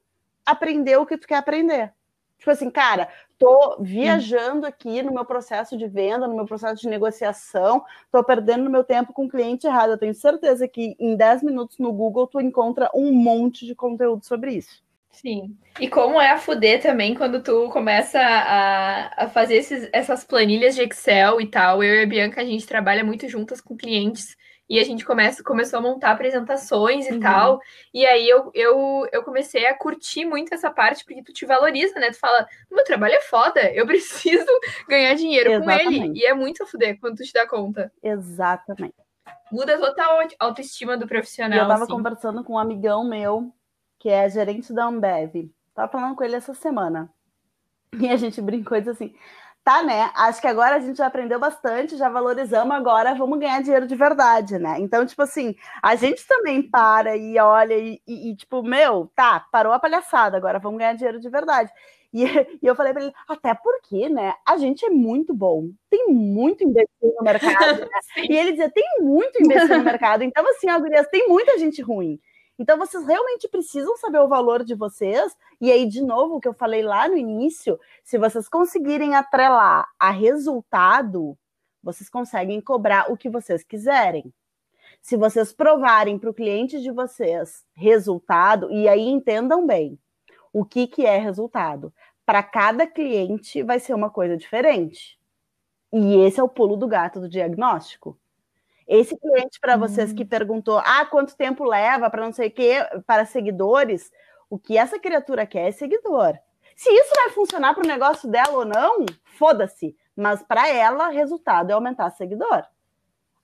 [0.44, 1.92] aprender o que tu quer aprender.
[2.38, 6.88] Tipo assim, cara, tô viajando aqui no meu processo de venda, no meu processo de
[6.88, 9.90] negociação, tô perdendo meu tempo com o cliente errado.
[9.90, 14.24] Eu tenho certeza que em 10 minutos no Google tu encontra um monte de conteúdo
[14.24, 14.82] sobre isso.
[15.10, 15.54] Sim.
[15.78, 20.74] E como é a fuder também quando tu começa a, a fazer esses, essas planilhas
[20.74, 21.82] de Excel e tal.
[21.82, 24.36] Eu e a Bianca, a gente trabalha muito juntas com clientes
[24.70, 27.20] e a gente começa, começou a montar apresentações e uhum.
[27.20, 27.60] tal.
[27.92, 31.98] E aí eu, eu, eu comecei a curtir muito essa parte, porque tu te valoriza,
[31.98, 32.12] né?
[32.12, 34.46] Tu fala, meu trabalho é foda, eu preciso
[34.88, 35.84] ganhar dinheiro Exatamente.
[35.84, 36.20] com ele.
[36.20, 37.92] E é muito a fuder quando tu te dá conta.
[38.00, 38.94] Exatamente.
[39.50, 41.58] Muda total a autoestima do profissional.
[41.58, 41.92] E eu tava assim.
[41.92, 43.52] conversando com um amigão meu
[43.98, 45.50] que é gerente da Ambev.
[45.74, 47.12] Tava falando com ele essa semana.
[47.98, 49.14] E a gente brincou e disse assim:
[49.64, 50.10] tá, né?
[50.14, 53.94] Acho que agora a gente já aprendeu bastante, já valorizamos, agora vamos ganhar dinheiro de
[53.94, 54.76] verdade, né?
[54.78, 59.46] Então, tipo assim, a gente também para e olha e, e, e tipo, meu, tá,
[59.52, 61.70] parou a palhaçada, agora vamos ganhar dinheiro de verdade.
[62.12, 66.08] E, e, eu falei para ele, até porque, né, a gente é muito bom, tem
[66.08, 67.86] muito investido no mercado, né?
[68.28, 71.80] E ele dizia, tem muito investido no mercado, então assim, ó, gurias, tem muita gente
[71.80, 72.18] ruim.
[72.60, 75.34] Então, vocês realmente precisam saber o valor de vocês.
[75.58, 79.88] E aí, de novo, o que eu falei lá no início: se vocês conseguirem atrelar
[79.98, 81.38] a resultado,
[81.82, 84.30] vocês conseguem cobrar o que vocês quiserem.
[85.00, 89.98] Se vocês provarem para o cliente de vocês resultado, e aí entendam bem
[90.52, 91.90] o que, que é resultado.
[92.26, 95.18] Para cada cliente vai ser uma coisa diferente.
[95.90, 98.18] E esse é o pulo do gato do diagnóstico.
[98.90, 100.28] Esse cliente para vocês que hum.
[100.28, 104.10] perguntou, ah, quanto tempo leva para não sei o quê, para seguidores,
[104.50, 106.36] o que essa criatura quer é seguidor.
[106.74, 109.06] Se isso vai funcionar para o negócio dela ou não,
[109.38, 109.96] foda-se.
[110.16, 112.64] Mas para ela, resultado é aumentar seguidor.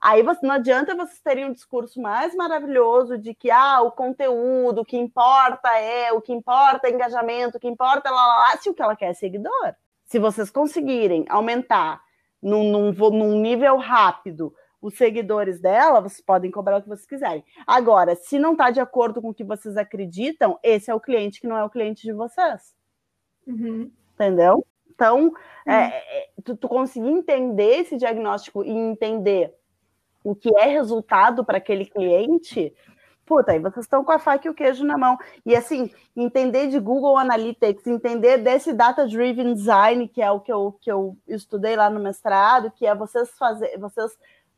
[0.01, 4.81] Aí você, não adianta vocês terem um discurso mais maravilhoso de que ah, o conteúdo,
[4.81, 8.37] o que importa é, o que importa é engajamento, o que importa é lá, lá,
[8.39, 9.75] lá, se o que ela quer é seguidor.
[10.03, 12.01] Se vocês conseguirem aumentar
[12.43, 17.43] num, num, num nível rápido os seguidores dela, vocês podem cobrar o que vocês quiserem.
[17.65, 21.41] Agora, se não está de acordo com o que vocês acreditam, esse é o cliente
[21.41, 22.75] que não é o cliente de vocês.
[23.45, 23.91] Uhum.
[24.13, 24.65] Entendeu?
[24.89, 25.33] Então, uhum.
[25.71, 29.53] é, tu, tu conseguir entender esse diagnóstico e entender
[30.23, 32.73] o que é resultado para aquele cliente,
[33.25, 35.17] puta, aí vocês estão com a faca e o queijo na mão.
[35.45, 40.75] E assim, entender de Google Analytics, entender desse data-driven design, que é o que eu,
[40.81, 44.17] que eu estudei lá no mestrado, que é vocês fazer, vocês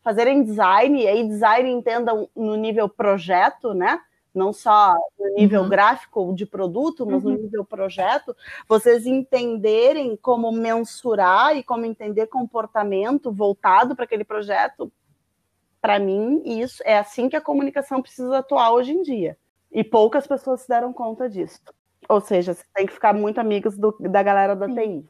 [0.09, 4.01] fazerem design, e aí design entendam no nível projeto, né?
[4.33, 5.69] Não só no nível uhum.
[5.69, 7.33] gráfico de produto, mas uhum.
[7.33, 8.35] no nível projeto,
[8.67, 14.91] vocês entenderem como mensurar e como entender comportamento voltado para aquele projeto.
[15.79, 19.37] Para mim, isso é assim que a comunicação precisa atuar hoje em dia.
[19.71, 21.61] E poucas pessoas se deram conta disso.
[22.07, 25.05] Ou seja, você tem que ficar muito amigos do, da galera da TI.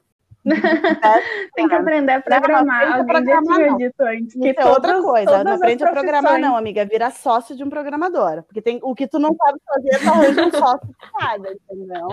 [1.55, 2.89] Tem que aprender a programar.
[2.89, 4.33] Não, Alguém programar, já dito antes.
[4.33, 5.43] Que Isso é outra coisa.
[5.43, 6.85] Não aprende a programar, não, amiga.
[6.85, 8.43] Vira sócio de um programador.
[8.43, 12.07] Porque tem, o que tu não sabe fazer, tu arranja um sócio de cada, entendeu?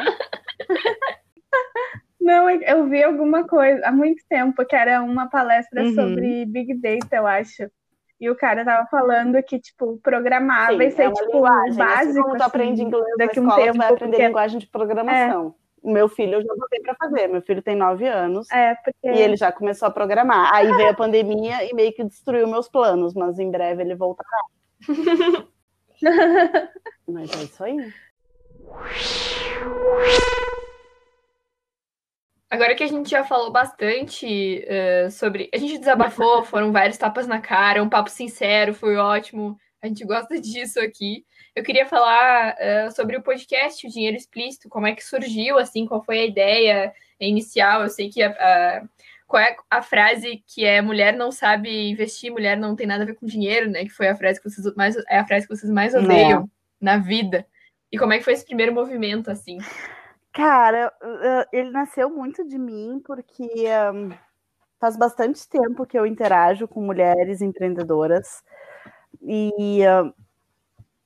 [2.21, 5.95] Não, eu vi alguma coisa há muito tempo, que era uma palestra uhum.
[5.95, 7.71] sobre Big Data, eu acho.
[8.19, 11.69] E o cara tava falando que, tipo, programar Sim, vai ser, é tipo, linguagem.
[11.69, 12.11] Assim básico.
[12.11, 14.27] Assim, como tu aprende inglês daqui um tempo, vai aprender porque...
[14.27, 15.55] linguagem de programação.
[15.63, 15.66] É.
[15.87, 17.29] O meu filho eu já botei para fazer.
[17.29, 19.07] Meu filho tem nove anos é, porque...
[19.09, 20.53] e ele já começou a programar.
[20.53, 24.29] Aí veio a pandemia e meio que destruiu meus planos, mas em breve ele voltará.
[27.07, 27.95] mas é isso aí.
[32.51, 35.49] Agora que a gente já falou bastante uh, sobre.
[35.55, 39.57] A gente desabafou, foram vários tapas na cara, um papo sincero, foi ótimo.
[39.81, 41.25] A gente gosta disso aqui.
[41.57, 45.87] Eu queria falar uh, sobre o podcast O Dinheiro Explícito, como é que surgiu, assim,
[45.87, 47.81] qual foi a ideia inicial.
[47.81, 48.83] Eu sei que a, a,
[49.27, 53.07] qual é a frase que é mulher não sabe investir, mulher não tem nada a
[53.07, 53.85] ver com dinheiro, né?
[53.85, 56.51] Que foi a frase que vocês mais é a frase que vocês mais odeiam não.
[56.79, 57.47] na vida.
[57.91, 59.57] E como é que foi esse primeiro movimento, assim?
[60.35, 60.93] Cara,
[61.51, 63.49] ele nasceu muito de mim porque
[63.95, 64.11] um,
[64.79, 68.45] faz bastante tempo que eu interajo com mulheres empreendedoras
[69.23, 70.13] e uh,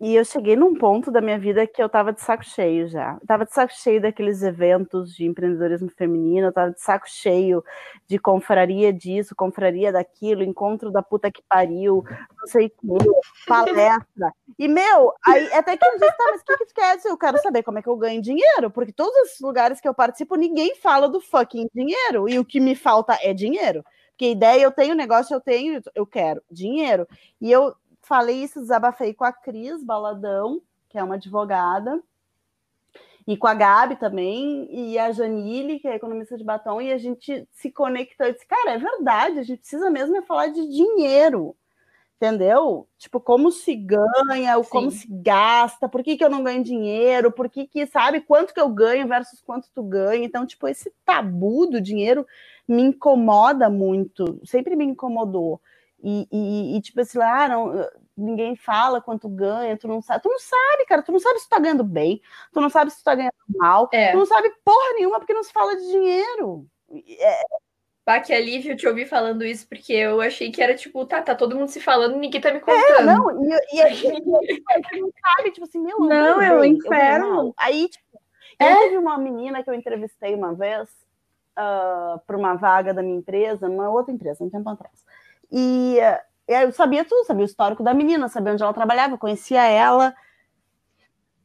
[0.00, 3.18] e eu cheguei num ponto da minha vida que eu tava de saco cheio já.
[3.20, 7.62] Eu tava de saco cheio daqueles eventos de empreendedorismo feminino, eu tava de saco cheio
[8.06, 13.10] de confraria disso, confraria daquilo, encontro da puta que pariu, não sei o que,
[13.46, 14.32] palestra.
[14.58, 16.98] E, meu, aí até que eu disse, tá, mas o que, que quer?
[17.04, 19.92] Eu quero saber como é que eu ganho dinheiro, porque todos os lugares que eu
[19.92, 22.26] participo, ninguém fala do fucking dinheiro.
[22.26, 23.84] E o que me falta é dinheiro.
[24.10, 27.06] Porque ideia eu tenho, negócio eu tenho, eu quero dinheiro.
[27.40, 27.74] E eu
[28.10, 32.02] falei isso, desabafei com a Cris Baladão, que é uma advogada,
[33.24, 36.98] e com a Gabi também, e a Janile, que é economista de batom, e a
[36.98, 40.66] gente se conectou e disse, cara, é verdade, a gente precisa mesmo é falar de
[40.66, 41.54] dinheiro,
[42.16, 42.88] entendeu?
[42.98, 44.68] Tipo, como se ganha, Sim.
[44.68, 48.52] como se gasta, por que, que eu não ganho dinheiro, por que, que, sabe, quanto
[48.52, 50.24] que eu ganho versus quanto tu ganha.
[50.24, 52.26] Então, tipo, esse tabu do dinheiro
[52.66, 55.60] me incomoda muito, sempre me incomodou.
[56.02, 60.22] E, e, e, tipo assim, ah, não, ninguém fala quanto ganha, tu não sabe.
[60.22, 62.20] Tu não sabe, cara, tu não sabe se tu tá ganhando bem,
[62.52, 64.12] tu não sabe se tu tá ganhando mal, é.
[64.12, 66.66] tu não sabe porra nenhuma porque não se fala de dinheiro.
[67.18, 67.42] É...
[68.02, 71.34] Pá, que alívio te ouvir falando isso, porque eu achei que era tipo, tá, tá
[71.34, 72.98] todo mundo se falando ninguém tá me é, contando.
[72.98, 74.62] É, não, e, e, e,
[74.96, 77.54] e não sabe, tipo assim, meu, não, é o inferno.
[77.58, 78.20] Aí, tipo,
[78.58, 78.74] é?
[78.74, 80.88] teve uma menina que eu entrevistei uma vez
[81.58, 85.04] uh, para uma vaga da minha empresa, uma outra empresa, um tempo atrás.
[85.50, 85.98] E,
[86.46, 90.14] eu sabia tudo, sabia o histórico da menina, sabia onde ela trabalhava, conhecia ela.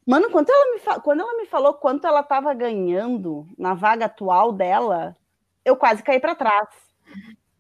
[0.06, 4.52] Mano, quando ela me, quando ela me falou quanto ela estava ganhando na vaga atual
[4.52, 5.16] dela,
[5.64, 6.68] eu quase caí para trás.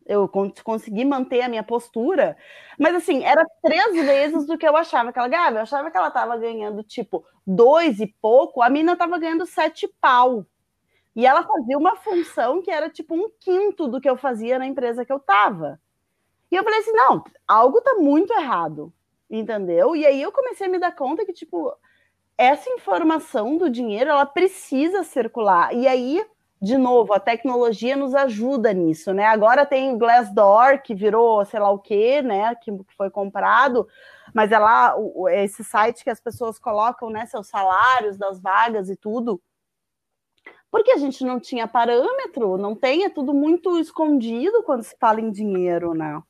[0.05, 0.29] Eu
[0.63, 2.37] consegui manter a minha postura,
[2.79, 5.57] mas assim, era três vezes do que eu achava que ela ganhava.
[5.57, 9.87] Eu achava que ela estava ganhando tipo dois e pouco, a mina estava ganhando sete
[9.99, 10.45] pau.
[11.15, 14.67] E ela fazia uma função que era tipo um quinto do que eu fazia na
[14.67, 15.79] empresa que eu estava.
[16.55, 18.93] E eu falei assim, não, algo tá muito errado,
[19.29, 19.93] entendeu?
[19.93, 21.69] E aí eu comecei a me dar conta que, tipo,
[22.37, 25.75] essa informação do dinheiro, ela precisa circular.
[25.75, 26.25] E aí,
[26.61, 29.25] de novo, a tecnologia nos ajuda nisso, né?
[29.25, 32.55] Agora tem o Glassdoor, que virou sei lá o quê, né?
[32.55, 33.85] Que foi comprado,
[34.33, 34.95] mas é lá
[35.33, 37.25] esse site que as pessoas colocam, né?
[37.25, 39.41] Seus salários das vagas e tudo.
[40.71, 45.19] Porque a gente não tinha parâmetro, não tem, é tudo muito escondido quando se fala
[45.19, 46.21] em dinheiro, né?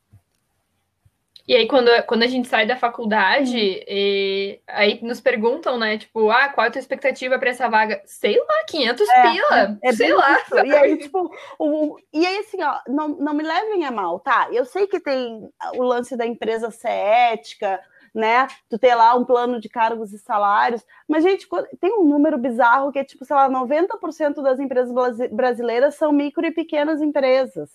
[1.48, 3.84] E aí, quando, quando a gente sai da faculdade, hum.
[3.86, 5.96] e, aí nos perguntam, né?
[5.96, 8.02] Tipo, ah, qual é a tua expectativa para essa vaga?
[8.04, 10.40] Sei lá, 500 é, pila, é, é sei lá.
[10.40, 10.56] Isso.
[10.56, 14.48] E aí, tipo, o, e aí, assim, ó, não, não me levem a mal, tá?
[14.50, 17.80] Eu sei que tem o lance da empresa ser ética,
[18.12, 18.48] né?
[18.68, 21.46] Tu ter lá um plano de cargos e salários, mas, gente,
[21.80, 24.92] tem um número bizarro que é, tipo, sei lá, 90% das empresas
[25.30, 27.70] brasileiras são micro e pequenas empresas,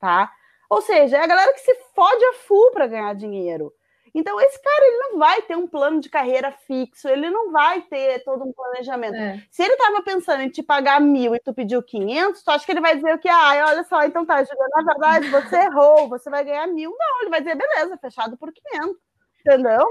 [0.00, 0.32] tá?
[0.68, 3.72] Ou seja, é a galera que se fode a full para ganhar dinheiro.
[4.14, 7.82] Então, esse cara ele não vai ter um plano de carreira fixo, ele não vai
[7.82, 9.14] ter todo um planejamento.
[9.14, 9.42] É.
[9.50, 12.72] Se ele estava pensando em te pagar mil e tu pediu 500, tu acha que
[12.72, 13.28] ele vai dizer o que?
[13.28, 16.90] Ah, olha só, então tá, Julia, na verdade você errou, você vai ganhar mil.
[16.90, 18.96] Não, ele vai dizer, beleza, fechado por 500.
[19.40, 19.86] Entendeu?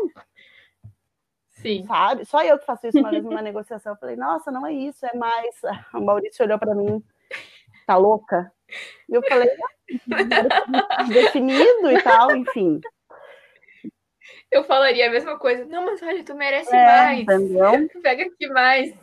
[1.49, 1.85] Sim.
[1.87, 2.25] Sabe?
[2.25, 3.93] Só eu que faço isso uma vez numa negociação.
[3.93, 5.55] Eu falei, nossa, não é isso, é mais.
[5.93, 7.03] O Maurício olhou para mim,
[7.85, 8.51] tá louca?
[9.09, 9.49] E eu falei,
[11.07, 12.81] definido e tal, enfim.
[14.51, 15.65] Eu falaria a mesma coisa.
[15.65, 17.19] Não, mas olha, tu merece é, mais.
[17.21, 17.89] Entendeu?
[18.01, 18.93] Pega aqui mais.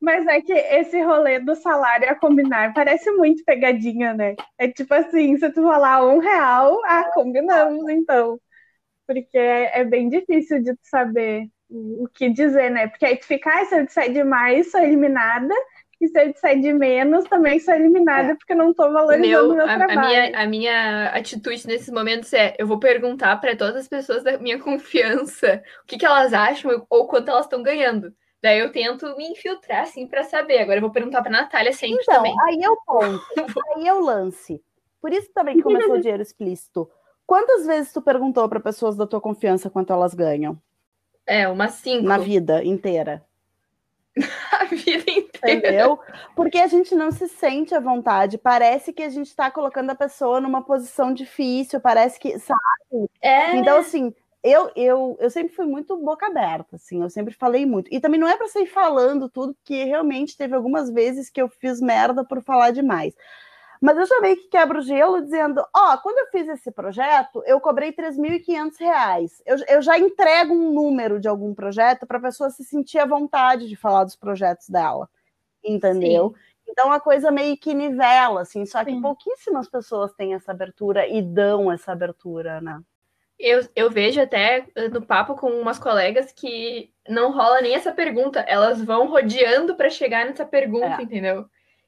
[0.00, 4.36] Mas é que esse rolê do salário a combinar parece muito pegadinha, né?
[4.58, 8.38] É tipo assim, se tu falar um real, ah, combinamos então.
[9.06, 12.86] Porque é, é bem difícil de saber o que dizer, né?
[12.88, 15.54] Porque aí tu fica, ah, se eu disser demais, sou eliminada
[16.00, 18.34] e se eu disser de menos, também sou eliminada é.
[18.34, 20.00] porque não estou valorizando o meu, a, trabalho.
[20.00, 24.22] A minha, a minha atitude nesses momentos é: eu vou perguntar para todas as pessoas
[24.22, 28.12] da minha confiança o que, que elas acham ou quanto elas estão ganhando.
[28.42, 30.58] Daí eu tento me infiltrar, assim, para saber.
[30.58, 32.34] Agora eu vou perguntar para Natália sempre então, também.
[32.46, 33.24] Aí é o ponto.
[33.74, 34.62] aí é o lance.
[35.00, 36.90] Por isso também que começou o dinheiro explícito.
[37.26, 40.60] Quantas vezes tu perguntou para pessoas da tua confiança quanto elas ganham?
[41.26, 42.04] É, umas cinco.
[42.04, 43.24] Na vida inteira.
[44.52, 45.23] a vida inteira.
[45.52, 45.98] Entendeu?
[46.34, 48.38] Porque a gente não se sente à vontade.
[48.38, 53.10] Parece que a gente está colocando a pessoa numa posição difícil, parece que, sabe?
[53.20, 53.56] É.
[53.56, 57.88] Então, assim, eu, eu, eu sempre fui muito boca aberta, assim, eu sempre falei muito.
[57.92, 61.48] E também não é para sair falando tudo, porque realmente teve algumas vezes que eu
[61.48, 63.14] fiz merda por falar demais.
[63.80, 66.70] Mas eu já meio que quebro o gelo dizendo: ó, oh, quando eu fiz esse
[66.70, 69.42] projeto, eu cobrei 3.500 reais.
[69.44, 73.06] Eu, eu já entrego um número de algum projeto para a pessoa se sentir à
[73.06, 75.08] vontade de falar dos projetos dela.
[75.64, 76.34] Entendeu?
[76.34, 76.54] Sim.
[76.68, 79.00] Então a coisa meio que nivela, assim, só que Sim.
[79.00, 82.80] pouquíssimas pessoas têm essa abertura e dão essa abertura, né?
[83.38, 88.40] Eu, eu vejo até no papo com umas colegas que não rola nem essa pergunta,
[88.40, 91.02] elas vão rodeando para chegar nessa pergunta, é.
[91.02, 91.46] entendeu?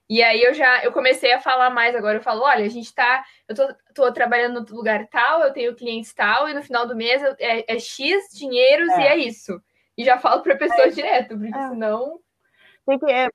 [0.09, 2.18] E aí eu já eu comecei a falar mais agora.
[2.18, 3.24] Eu falo, olha, a gente tá.
[3.49, 6.95] Eu tô, tô trabalhando no lugar tal, eu tenho clientes tal, e no final do
[6.95, 9.01] mês é, é X dinheiros é.
[9.01, 9.61] e é isso.
[9.99, 10.91] E já falo para a pessoa é.
[10.91, 11.68] direto, porque é.
[11.68, 12.20] senão.
[12.87, 13.28] Tem que, é,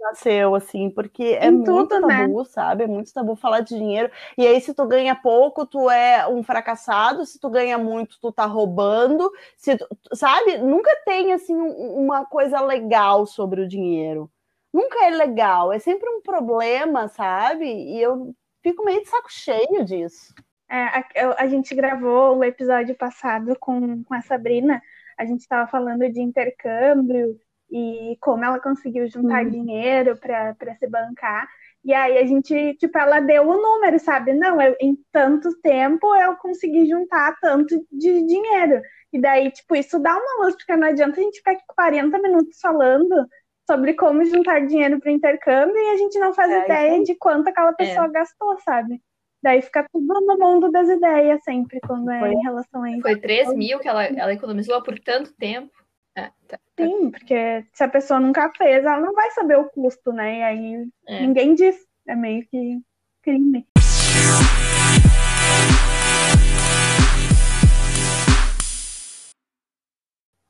[0.00, 2.18] nasceu, assim, porque é muito tudo, né?
[2.18, 2.44] tabu, né?
[2.44, 2.84] sabe?
[2.84, 4.10] É muito tabu falar de dinheiro.
[4.36, 7.26] E aí, se tu ganha pouco, tu é um fracassado.
[7.26, 9.30] Se tu ganha muito, tu tá roubando.
[9.56, 10.58] Se tu, sabe?
[10.58, 14.30] Nunca tem, assim, uma coisa legal sobre o dinheiro.
[14.72, 15.72] Nunca é legal.
[15.72, 17.66] É sempre um problema, sabe?
[17.66, 20.34] E eu fico meio de saco cheio disso.
[20.70, 21.04] É, a,
[21.38, 24.82] a gente gravou o episódio passado com, com a Sabrina.
[25.16, 27.40] A gente estava falando de intercâmbio
[27.70, 29.50] e como ela conseguiu juntar uhum.
[29.50, 31.48] dinheiro para se bancar.
[31.84, 34.34] E aí a gente, tipo, ela deu o número, sabe?
[34.34, 38.82] Não, eu, em tanto tempo eu consegui juntar tanto de dinheiro.
[39.12, 42.18] E daí, tipo, isso dá uma luz, porque não adianta a gente ficar aqui 40
[42.18, 43.26] minutos falando
[43.66, 47.48] sobre como juntar dinheiro para intercâmbio e a gente não faz é, ideia de quanto
[47.48, 48.10] aquela pessoa é.
[48.10, 49.00] gastou, sabe?
[49.42, 53.02] Daí fica tudo no mundo das ideias sempre, quando é em relação a isso.
[53.02, 55.70] Foi 3 mil que ela, ela economizou por tanto tempo.
[56.18, 56.58] É, tá.
[56.76, 60.38] Sim, porque se a pessoa nunca fez, ela não vai saber o custo, né?
[60.38, 61.20] E aí é.
[61.20, 61.76] ninguém diz.
[62.08, 62.80] É meio que
[63.22, 63.68] crime.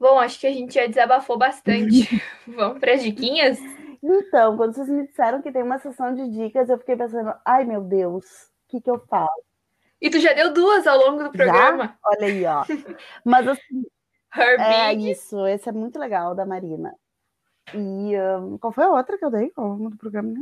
[0.01, 2.09] Bom, acho que a gente já desabafou bastante.
[2.49, 3.59] Vamos para as diquinhas?
[4.03, 7.67] Então, quando vocês me disseram que tem uma sessão de dicas, eu fiquei pensando, ai
[7.67, 9.43] meu Deus, o que, que eu faço?
[10.01, 11.85] E tu já deu duas ao longo do programa.
[11.85, 11.99] Já?
[12.05, 12.65] Olha aí, ó.
[13.23, 13.85] Mas assim,
[14.37, 16.95] é isso, esse é muito legal da Marina.
[17.75, 20.33] E um, qual foi a outra que eu dei longo do programa?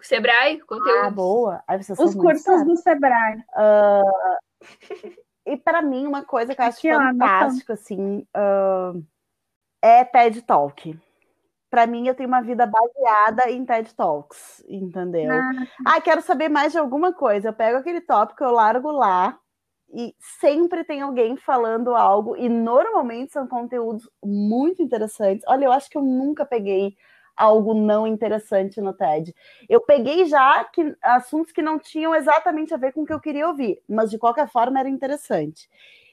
[0.00, 1.06] Sebrae, conteúdo.
[1.06, 1.62] Ah, boa.
[1.66, 3.42] Aí Os cursos do Sebrae.
[3.56, 4.60] Uh,
[5.46, 9.04] e para mim, uma coisa que eu acho fantástico, assim, uh,
[9.82, 10.98] é TED Talk.
[11.70, 15.32] Para mim, eu tenho uma vida baseada em TED Talks, entendeu?
[15.32, 17.48] Ah, ah, quero saber mais de alguma coisa.
[17.48, 19.38] Eu pego aquele tópico, eu largo lá,
[19.92, 25.44] e sempre tem alguém falando algo, e normalmente são conteúdos muito interessantes.
[25.48, 26.94] Olha, eu acho que eu nunca peguei
[27.36, 29.34] algo não interessante no TED.
[29.68, 33.20] Eu peguei já que, assuntos que não tinham exatamente a ver com o que eu
[33.20, 35.68] queria ouvir, mas de qualquer forma era interessante.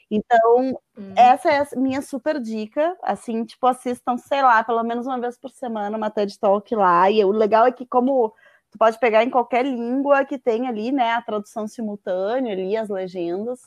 [0.10, 1.14] Então, hum.
[1.18, 2.96] essa é a minha super dica.
[3.02, 7.10] Assim, tipo, assistam, sei lá, pelo menos uma vez por semana uma TED Talk lá.
[7.10, 8.32] E o legal é que, como
[8.76, 12.90] tu pode pegar em qualquer língua que tem ali, né, a tradução simultânea ali, as
[12.90, 13.62] legendas.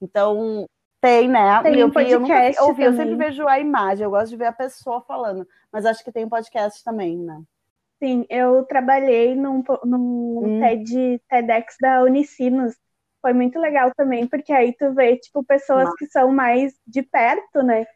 [0.00, 0.68] Então,
[1.00, 1.62] tem, né?
[1.62, 4.46] Tem um podcast eu, nunca ouvi, eu sempre vejo a imagem, eu gosto de ver
[4.46, 7.42] a pessoa falando, mas acho que tem um podcast também, né?
[7.98, 10.60] Sim, eu trabalhei num, num hum.
[10.60, 12.76] TED, TEDx da Unicinos.
[13.20, 15.96] Foi muito legal também, porque aí tu vê, tipo, pessoas Nossa.
[15.96, 17.86] que são mais de perto, né?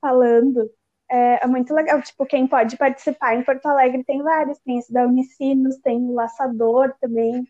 [0.00, 0.68] Falando.
[1.12, 2.00] É, é, muito legal.
[2.00, 4.58] Tipo, quem pode participar em Porto Alegre tem vários.
[4.60, 7.46] Tem esse da Unicinos, tem o Laçador também.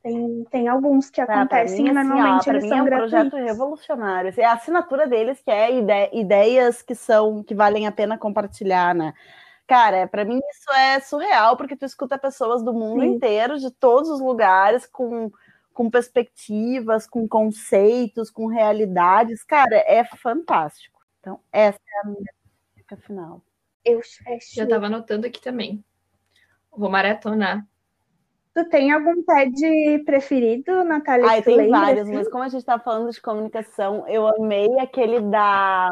[0.00, 3.10] Tem, tem alguns que tá, acontecem mim, normalmente assim, ó, eles são é um gratuitos.
[3.12, 4.30] projeto revolucionário.
[4.30, 8.16] Assim, é a assinatura deles que é ide ideias que são que valem a pena
[8.16, 9.14] compartilhar, né?
[9.66, 13.14] Cara, para mim isso é surreal, porque tu escuta pessoas do mundo Sim.
[13.14, 15.30] inteiro, de todos os lugares, com,
[15.72, 19.42] com perspectivas, com conceitos, com realidades.
[19.44, 21.00] Cara, é fantástico.
[21.20, 22.41] Então, essa é a minha
[22.92, 23.42] dica final.
[23.84, 24.00] Eu
[24.54, 25.84] já estava anotando aqui também.
[26.70, 27.66] Vou maratonar.
[28.54, 31.26] Tu tem algum TED preferido, Natália?
[31.26, 32.14] Ah, tem vários, assim?
[32.14, 35.88] mas como a gente está falando de comunicação, eu amei aquele da.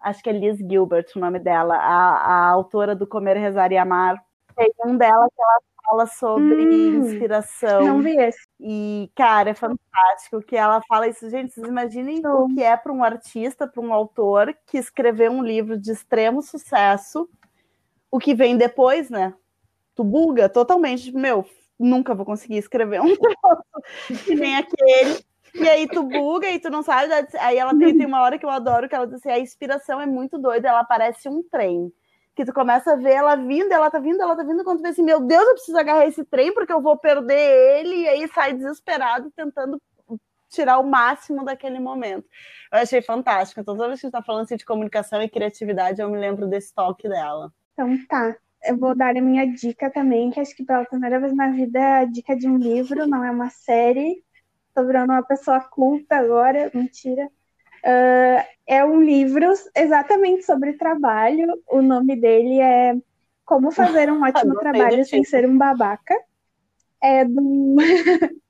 [0.00, 3.78] Acho que é Liz Gilbert o nome dela, a, a autora do Comer, Rezar e
[3.78, 4.22] Amar.
[4.56, 7.86] Tem um dela que ela fala sobre hum, inspiração.
[7.86, 8.46] Não vi esse.
[8.60, 11.28] E, cara, é fantástico que ela fala isso.
[11.28, 15.42] Gente, vocês imaginem o que é para um artista, para um autor que escreveu um
[15.42, 17.28] livro de extremo sucesso,
[18.10, 19.34] o que vem depois, né?
[19.94, 21.44] Tu buga totalmente, meu,
[21.78, 25.24] nunca vou conseguir escrever um troço que nem aquele.
[25.54, 27.12] E aí tu buga e tu não sabe.
[27.38, 30.00] Aí ela tem, tem uma hora que eu adoro que ela diz assim: a inspiração
[30.00, 31.92] é muito doida, ela parece um trem
[32.34, 34.82] que tu começa a ver ela vindo, ela tá vindo, ela tá vindo, quando tu
[34.82, 38.08] vê assim, meu Deus, eu preciso agarrar esse trem porque eu vou perder ele, e
[38.08, 39.80] aí sai desesperado tentando
[40.48, 42.26] tirar o máximo daquele momento.
[42.70, 43.60] Eu achei fantástico.
[43.60, 46.18] Então, toda vez que a gente tá falando assim, de comunicação e criatividade, eu me
[46.18, 47.52] lembro desse toque dela.
[47.72, 48.36] Então tá.
[48.64, 51.78] eu vou dar a minha dica também, que acho que pela primeira vez na vida
[51.78, 54.22] é a dica de um livro, não é uma série.
[54.74, 57.30] Tô virando uma pessoa culta agora, mentira.
[57.84, 61.60] Uh, é um livro exatamente sobre trabalho.
[61.68, 62.94] O nome dele é
[63.44, 66.14] Como Fazer um Ótimo Trabalho Sem Ser um Babaca.
[67.02, 67.76] É do.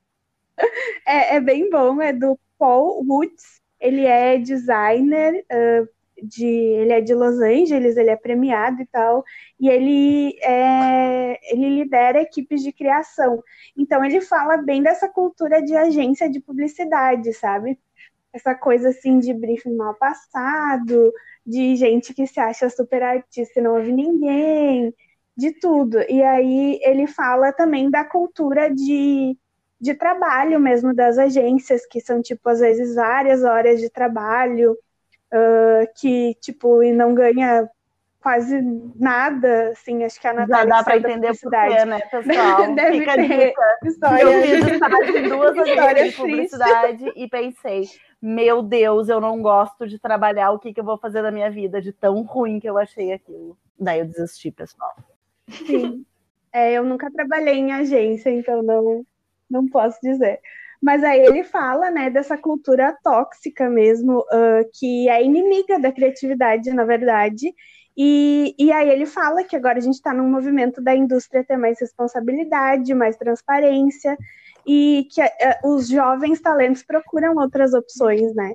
[1.07, 3.61] é, é, bem bom, é do Paul Woods.
[3.79, 5.89] Ele é designer, uh,
[6.23, 9.25] de, ele é de Los Angeles, ele é premiado e tal,
[9.59, 13.43] e ele, é, ele lidera equipes de criação.
[13.75, 17.77] Então ele fala bem dessa cultura de agência de publicidade, sabe?
[18.33, 21.13] Essa coisa assim de briefing mal passado,
[21.45, 24.93] de gente que se acha super artista e não ouve ninguém,
[25.37, 25.99] de tudo.
[26.09, 29.37] E aí ele fala também da cultura de,
[29.79, 34.77] de trabalho mesmo das agências, que são tipo às vezes várias horas de trabalho
[35.33, 37.69] uh, que, tipo, e não ganha
[38.23, 38.57] quase
[38.95, 42.71] nada, assim, acho que a Natália Já dá para entender por quê, né, pessoal?
[42.73, 43.53] Deve Fica ter
[43.83, 44.23] história.
[44.23, 47.89] Eu fiz duas agências de publicidade e pensei,
[48.25, 51.51] meu Deus, eu não gosto de trabalhar, o que, que eu vou fazer da minha
[51.51, 51.81] vida?
[51.81, 53.57] De tão ruim que eu achei aquilo.
[53.77, 54.95] Daí eu desisti, pessoal.
[55.49, 56.05] Sim.
[56.53, 59.05] É, eu nunca trabalhei em agência, então não,
[59.49, 60.39] não posso dizer.
[60.81, 66.71] Mas aí ele fala, né, dessa cultura tóxica mesmo, uh, que é inimiga da criatividade,
[66.71, 67.53] na verdade.
[67.97, 71.57] E, e aí ele fala que agora a gente está num movimento da indústria ter
[71.57, 74.17] mais responsabilidade, mais transparência,
[74.67, 78.53] e que uh, os jovens talentos procuram outras opções, né?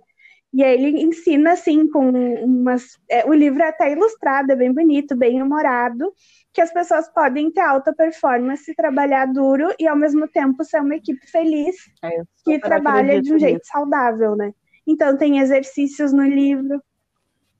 [0.52, 2.10] E aí ele ensina, assim, com
[2.42, 2.98] umas...
[3.08, 6.12] É, o livro é até ilustrado, é bem bonito, bem humorado,
[6.52, 10.96] que as pessoas podem ter alta performance, trabalhar duro e ao mesmo tempo ser uma
[10.96, 14.52] equipe feliz é, que trabalha de um jeito saudável, né?
[14.86, 16.82] Então tem exercícios no livro.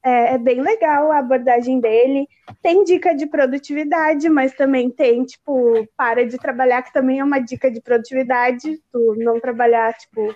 [0.09, 2.27] É, é, bem legal a abordagem dele.
[2.63, 7.39] Tem dica de produtividade, mas também tem, tipo, para de trabalhar, que também é uma
[7.39, 10.35] dica de produtividade, tu não trabalhar, tipo,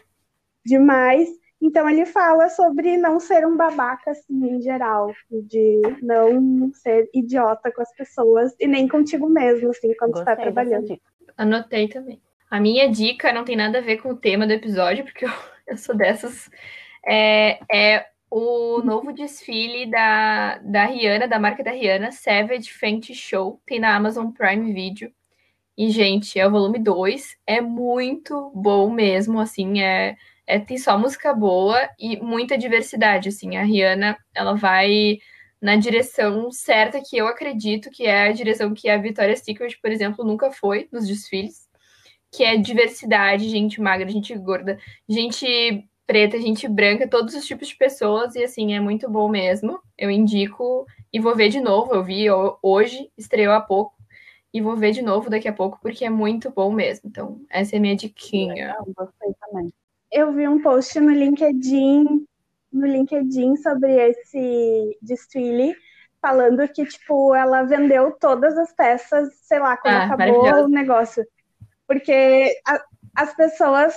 [0.65, 1.29] demais.
[1.61, 7.73] Então ele fala sobre não ser um babaca assim em geral, de não ser idiota
[7.73, 11.01] com as pessoas e nem contigo mesmo assim quando está trabalhando.
[11.37, 12.21] Anotei também.
[12.51, 15.31] A minha dica não tem nada a ver com o tema do episódio, porque eu,
[15.69, 16.51] eu sou dessas.
[17.07, 23.61] É, é o novo desfile da, da Rihanna, da marca da Rihanna, Savage Fenty Show,
[23.67, 25.13] tem na Amazon Prime Video.
[25.77, 30.17] E, gente, é o volume 2, é muito bom mesmo, assim, é
[30.47, 33.57] é, tem só música boa e muita diversidade, assim.
[33.57, 35.19] A Rihanna, ela vai
[35.61, 39.91] na direção certa que eu acredito que é a direção que a Victoria's Secret, por
[39.91, 41.69] exemplo, nunca foi nos desfiles,
[42.31, 44.79] que é diversidade, gente magra, gente gorda,
[45.09, 49.81] gente preta, gente branca, todos os tipos de pessoas, e assim, é muito bom mesmo.
[49.97, 51.95] Eu indico e vou ver de novo.
[51.95, 52.27] Eu vi
[52.63, 53.95] hoje, estreou há pouco,
[54.53, 57.09] e vou ver de novo daqui a pouco, porque é muito bom mesmo.
[57.09, 58.77] Então, essa é minha diquinha.
[60.11, 62.27] Eu vi um post no LinkedIn,
[62.71, 65.75] no LinkedIn sobre esse desfile,
[66.21, 71.27] falando que, tipo, ela vendeu todas as peças, sei lá, quando ah, acabou o negócio.
[71.87, 72.85] Porque a,
[73.17, 73.95] as pessoas,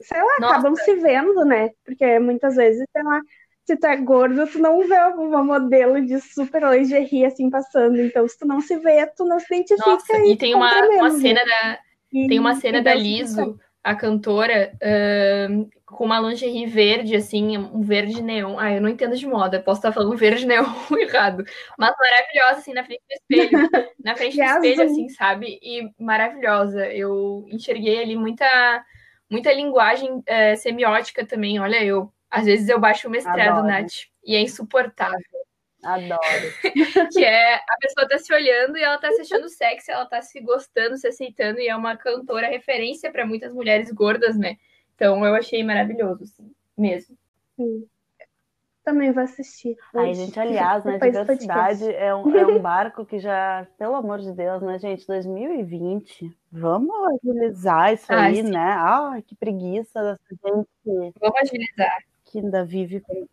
[0.00, 0.54] sei lá, Nossa.
[0.54, 1.70] acabam se vendo, né?
[1.84, 3.20] Porque muitas vezes, sei lá,
[3.66, 8.00] se tu é gordo, tu não vê uma modelo de super lingerie assim passando.
[8.00, 9.90] Então, se tu não se vê, tu não se identifica.
[9.90, 11.78] Nossa, e, e tem uma, uma cena da.
[12.12, 17.80] E, tem uma cena da Liso a cantora uh, com uma lingerie verde, assim, um
[17.80, 18.58] verde neon.
[18.58, 20.66] Ah, eu não entendo de moda, posso estar falando verde neon
[20.98, 21.42] errado.
[21.78, 23.68] Mas maravilhosa, assim, na frente do espelho.
[24.04, 25.58] na frente do espelho, assim, sabe?
[25.62, 26.86] E maravilhosa.
[26.88, 28.46] Eu enxerguei ali muita,
[29.30, 31.58] muita linguagem uh, semiótica também.
[31.60, 33.66] Olha, eu às vezes eu baixo o mestrado, Adoro.
[33.66, 35.18] Nath, e é insuportável.
[35.82, 36.20] Adoro.
[37.12, 40.20] que é a pessoa tá se olhando e ela tá se achando sexy, ela tá
[40.20, 44.56] se gostando, se aceitando, e é uma cantora referência para muitas mulheres gordas, né?
[44.94, 47.16] Então eu achei maravilhoso, assim, mesmo.
[47.56, 47.86] Sim.
[48.88, 49.76] Também vou assistir.
[49.94, 54.32] Ai, gente, aliás, né, diversidade é um, é um barco que já, pelo amor de
[54.32, 58.50] Deus, né, gente, 2020, vamos agilizar isso ah, aí, sim.
[58.50, 58.76] né?
[58.78, 61.12] Ai, que preguiça dessa gente.
[61.20, 61.98] Vamos agilizar.
[62.24, 63.28] Que ainda vive como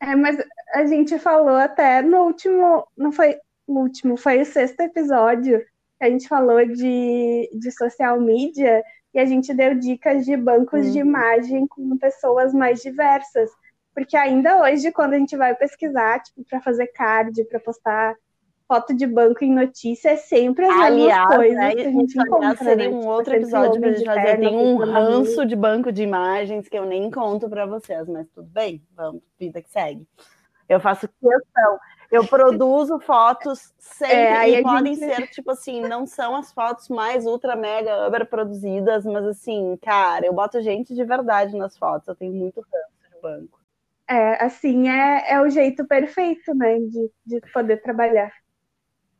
[0.00, 0.36] é, mas
[0.74, 3.36] a gente falou até no último, não foi
[3.66, 5.58] o último, foi o sexto episódio,
[5.98, 8.80] que a gente falou de, de social media
[9.12, 10.92] e a gente deu dicas de bancos uhum.
[10.92, 13.50] de imagem com pessoas mais diversas.
[13.94, 18.16] Porque ainda hoje, quando a gente vai pesquisar, tipo, para fazer card, para postar
[18.72, 22.18] foto de banco em notícia é sempre as aliás, mesmas coisas né, que a gente
[22.18, 22.56] encontra.
[22.56, 22.94] Seria né?
[22.94, 24.38] um tipo, outro episódio pra gente fazer.
[24.38, 28.48] Tem um ranço de banco de imagens que eu nem conto para vocês, mas tudo
[28.48, 30.06] bem, vamos, vida que segue.
[30.66, 31.78] Eu faço questão.
[32.10, 35.14] Eu produzo fotos sempre é, e podem gente...
[35.14, 40.26] ser, tipo assim, não são as fotos mais ultra mega uber produzidas, mas assim, cara,
[40.26, 43.51] eu boto gente de verdade nas fotos, eu tenho muito ranço de banco.
[44.12, 48.30] É, assim, é, é o jeito perfeito, né, de, de poder trabalhar.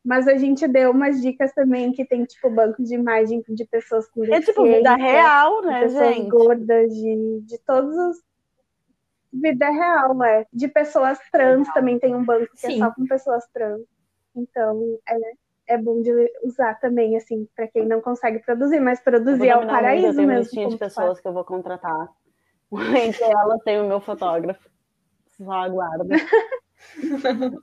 [0.04, 4.06] Mas a gente deu umas dicas também que tem, tipo, banco de imagem de pessoas
[4.10, 6.28] com É tipo vida real, né, de pessoas gente?
[6.28, 8.22] gordas, de, de todos os
[9.32, 10.46] vida real, é.
[10.52, 12.74] De pessoas trans também tem um banco que Sim.
[12.74, 13.80] é só com pessoas trans.
[14.36, 16.12] Então, é, é bom de
[16.42, 20.28] usar também, assim, para quem não consegue produzir, mas produzir é o paraíso eu tenho
[20.28, 20.42] mesmo.
[20.42, 21.20] listinha de pessoas faz.
[21.20, 22.10] que eu vou contratar.
[23.06, 24.70] Entre elas tem o meu fotógrafo.
[25.44, 26.16] Só aguarda.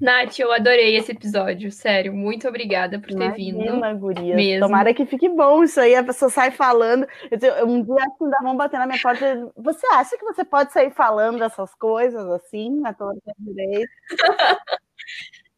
[0.00, 2.14] Nath, eu adorei esse episódio, sério.
[2.14, 3.98] Muito obrigada por ter Imagina, vindo.
[3.98, 4.34] Guria.
[4.34, 4.66] Mesmo.
[4.66, 7.06] Tomara que fique bom isso aí, a pessoa sai falando.
[7.30, 9.52] Eu, um dia que ainda vão bater na minha porta.
[9.56, 13.90] Você acha que você pode sair falando essas coisas assim, na tua direito?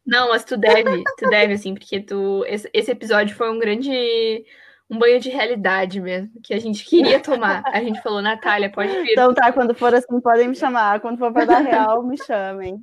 [0.05, 2.43] Não, mas tu deve, tu deve, assim, porque tu.
[2.45, 4.45] Esse, esse episódio foi um grande
[4.93, 7.63] um banho de realidade mesmo, que a gente queria tomar.
[7.65, 9.11] A gente falou, Natália, pode vir.
[9.11, 10.99] Então tá, quando for assim, podem me chamar.
[10.99, 12.77] Quando for para dar real, me chamem.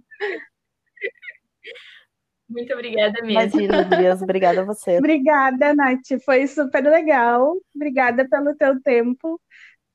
[2.48, 3.30] Muito obrigada mesmo.
[3.30, 4.98] Imagina, Dias, obrigada a você.
[4.98, 6.20] Obrigada, Nath.
[6.24, 7.54] Foi super legal.
[7.72, 9.40] Obrigada pelo teu tempo.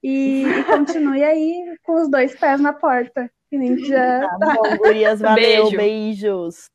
[0.02, 3.30] E, e continue aí com os dois pés na porta.
[3.50, 4.54] Que nem já tá.
[4.56, 5.78] Bom, gurias, valeu, Beijo.
[5.78, 6.70] beijos.